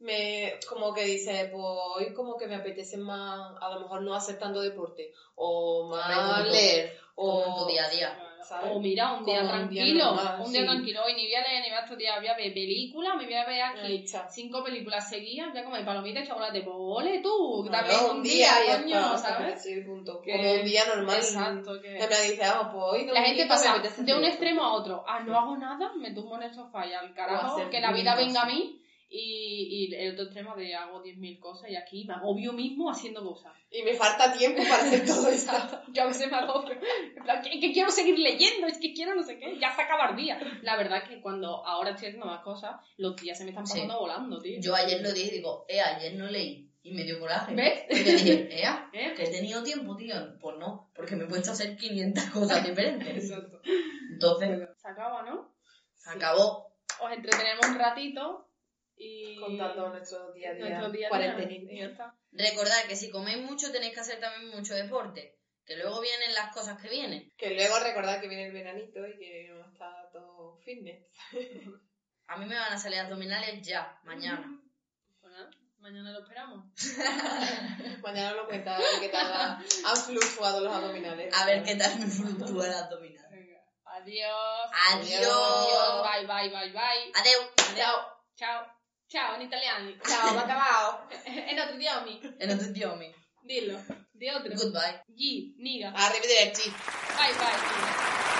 me 0.00 0.58
como 0.68 0.92
que 0.92 1.04
dices, 1.04 1.48
pues 1.50 1.64
hoy 1.64 2.12
como 2.12 2.36
que 2.36 2.46
me 2.46 2.56
apetece 2.56 2.96
más, 2.96 3.52
a 3.60 3.68
lo 3.74 3.80
mejor 3.80 4.02
no 4.02 4.14
hacer 4.14 4.38
tanto 4.38 4.60
deporte, 4.60 5.12
o 5.34 5.88
más 5.88 6.44
leer, 6.48 6.86
en 6.86 6.92
o 7.16 7.56
tu 7.58 7.66
día 7.66 7.84
a 7.84 7.90
día. 7.90 8.26
¿sabes? 8.42 8.72
O 8.72 8.80
mira, 8.80 9.12
un 9.12 9.24
día 9.24 9.40
Como 9.42 9.52
un 9.62 9.68
día 9.68 9.84
tranquilo, 9.84 10.04
normal, 10.06 10.40
un 10.40 10.52
día 10.52 10.60
sí. 10.62 10.66
tranquilo, 10.66 11.02
hoy 11.04 11.14
ni 11.14 11.24
voy 11.26 11.34
a 11.34 11.42
leer 11.42 11.62
ni 11.62 11.68
voy 11.68 11.78
a 11.78 11.82
estudiar, 11.82 12.18
voy 12.18 12.28
a 12.28 12.34
ver 12.34 12.52
películas, 12.52 13.14
me 13.16 13.24
voy 13.26 13.34
a 13.34 13.44
ver 13.46 13.62
aquí 13.62 14.04
cinco 14.30 14.64
películas 14.64 15.08
seguidas, 15.08 15.50
voy 15.52 15.60
a 15.60 15.64
comer 15.64 15.84
palomitas 15.84 16.24
y 16.24 16.26
chocolate, 16.26 16.62
pues 16.62 16.76
ole 16.76 17.20
tú, 17.22 17.62
No, 17.64 17.70
también 17.70 17.96
no, 18.00 18.12
un 18.14 18.22
día, 18.22 18.64
y 18.64 18.66
ya 18.66 18.80
coño, 18.80 19.14
está, 19.14 19.18
¿sabes? 19.18 19.62
Sí, 19.62 19.80
punto. 19.82 20.20
Que- 20.20 20.32
Como 20.32 20.52
un 20.54 20.64
día 20.64 20.84
normal. 20.86 21.16
Exacto, 21.16 21.80
que... 21.80 21.96
Plan 21.96 22.22
dices, 22.22 22.50
ah, 22.52 22.70
pues 22.72 22.84
hoy 23.02 23.06
La 23.06 23.22
gente 23.22 23.46
pasa 23.46 23.72
me 23.72 23.78
apetece 23.78 24.02
de 24.02 24.14
un 24.14 24.24
extremo 24.24 24.64
a 24.64 24.72
otro. 24.72 25.04
Ah, 25.06 25.20
no 25.20 25.38
hago 25.38 25.56
nada, 25.56 25.92
me 25.96 26.12
tumbo 26.12 26.36
en 26.36 26.44
el 26.44 26.54
sofá 26.54 26.86
y 26.86 26.92
al 26.94 27.14
carajo, 27.14 27.68
que 27.70 27.80
la 27.80 27.92
vida 27.92 28.14
venga 28.16 28.42
a 28.42 28.46
mí. 28.46 28.79
Y, 29.12 29.88
y 29.90 29.94
el 29.96 30.12
otro 30.12 30.26
extremo 30.26 30.54
de 30.54 30.72
hago 30.72 31.02
10.000 31.02 31.40
cosas 31.40 31.68
y 31.68 31.74
aquí 31.74 32.04
me 32.04 32.14
agobio 32.14 32.52
mismo 32.52 32.88
haciendo 32.90 33.24
cosas. 33.24 33.52
esto. 33.58 33.76
Y 33.76 33.82
me 33.82 33.94
falta 33.94 34.32
tiempo 34.32 34.62
para 34.62 34.84
hacer 34.84 35.04
todo 35.04 35.28
eso. 35.32 35.50
Yo 35.92 36.04
a 36.04 36.06
veces 36.06 36.30
me 36.30 36.36
agobio. 36.36 36.78
En 37.16 37.24
plan, 37.24 37.42
que, 37.42 37.58
que 37.58 37.72
quiero 37.72 37.90
seguir 37.90 38.16
leyendo, 38.18 38.68
es 38.68 38.78
que 38.78 38.94
quiero 38.94 39.16
no 39.16 39.24
sé 39.24 39.36
qué, 39.40 39.58
ya 39.58 39.74
se 39.74 39.82
acaba 39.82 40.10
el 40.10 40.16
día. 40.16 40.40
La 40.62 40.76
verdad 40.76 40.98
es 41.02 41.08
que 41.08 41.20
cuando 41.20 41.66
ahora 41.66 41.90
estoy 41.90 42.06
haciendo 42.08 42.26
más 42.26 42.42
cosas, 42.44 42.76
los 42.98 43.16
días 43.16 43.36
se 43.36 43.42
me 43.44 43.50
están 43.50 43.64
pasando 43.64 43.94
Sí. 43.94 43.98
volando, 44.00 44.38
tío. 44.40 44.60
Yo 44.60 44.74
ayer 44.76 45.02
lo 45.02 45.12
dije 45.12 45.28
y 45.34 45.36
digo, 45.38 45.64
eh, 45.68 45.80
ayer 45.80 46.14
no 46.14 46.26
leí. 46.28 46.68
Y 46.82 46.92
me 46.94 47.02
dio 47.04 47.18
coraje. 47.18 47.52
¿Ves? 47.54 47.80
Porque 47.88 48.12
dije, 48.12 48.60
ea, 48.60 48.88
¿Eh? 48.94 49.12
que 49.16 49.24
he 49.24 49.30
tenido 49.30 49.62
tiempo, 49.64 49.96
tío. 49.96 50.14
Pues 50.40 50.56
no, 50.56 50.88
porque 50.94 51.16
me 51.16 51.24
he 51.24 51.26
puesto 51.26 51.50
a 51.50 51.52
hacer 51.54 51.76
500 51.76 52.24
cosas 52.26 52.64
diferentes. 52.66 53.24
Exacto. 53.28 53.60
Entonces, 54.12 54.68
Se 54.80 54.88
acaba, 54.88 55.22
¿no? 55.24 55.52
se 55.96 56.10
acabó. 56.10 56.72
Os 57.02 57.12
entretenemos 57.12 57.66
un 57.68 57.74
ratito 57.78 58.49
y... 59.00 59.36
Contando 59.40 59.88
nuestro 59.88 60.30
día 60.32 60.50
a 60.50 60.54
día, 60.54 60.68
nuestro 60.68 60.90
día 60.92 61.08
a 61.08 61.18
día. 61.18 62.12
Recordad 62.32 62.84
que 62.86 62.96
si 62.96 63.10
coméis 63.10 63.38
mucho 63.42 63.72
tenéis 63.72 63.94
que 63.94 64.00
hacer 64.00 64.20
también 64.20 64.50
mucho 64.54 64.74
deporte. 64.74 65.38
Que 65.64 65.76
luego 65.76 66.00
vienen 66.00 66.34
las 66.34 66.52
cosas 66.54 66.80
que 66.80 66.88
vienen. 66.88 67.32
Que 67.36 67.50
luego 67.50 67.78
recordad 67.78 68.20
que 68.20 68.28
viene 68.28 68.46
el 68.46 68.52
veranito 68.52 69.06
y 69.06 69.16
que 69.18 69.48
no 69.50 69.64
está 69.72 70.08
todo 70.12 70.58
fitness. 70.64 71.06
A 72.26 72.36
mí 72.36 72.46
me 72.46 72.56
van 72.56 72.72
a 72.72 72.78
salir 72.78 72.98
abdominales 72.98 73.66
ya, 73.66 73.98
mañana. 74.04 74.60
Pues 75.20 75.32
nada, 75.32 75.50
mañana 75.78 76.12
lo 76.12 76.20
esperamos. 76.20 76.64
Mañana 78.02 78.32
lo 78.32 78.46
cuenta 78.46 78.76
a 78.76 78.78
ver 78.78 78.88
qué 79.00 79.08
tal 79.08 79.32
ha- 79.32 79.56
han 79.84 79.96
fluctuado 79.96 80.60
los 80.60 80.72
abdominales. 80.74 81.32
A 81.34 81.46
ver 81.46 81.62
qué 81.62 81.74
tal 81.76 81.98
me 81.98 82.06
fluctúa 82.06 82.66
el 82.66 82.72
abdominal. 82.74 83.26
Adiós. 83.84 84.70
Adiós. 84.92 85.26
Adiós. 85.26 86.02
Bye, 86.02 86.26
bye, 86.26 86.48
bye, 86.50 86.72
bye. 86.72 87.12
Adeu. 87.14 87.40
Ciao. 88.36 88.79
Ciao 89.10 89.34
in 89.34 89.40
italiano. 89.40 89.92
Ciao, 90.00 90.32
macamao. 90.38 91.08
È 91.08 91.50
in 91.50 91.58
altri 91.58 91.74
idiomi. 91.74 92.36
E 92.38 92.46
noto 92.46 92.62
ti 92.66 92.70
diomi. 92.70 93.12
Dillo. 93.42 93.84
Di 94.12 94.28
altro. 94.28 94.54
Goodbye. 94.54 95.02
Ghi, 95.08 95.52
niga. 95.58 95.90
Arrivederci. 95.92 96.70
Bye 97.16 97.34
bye. 97.34 98.39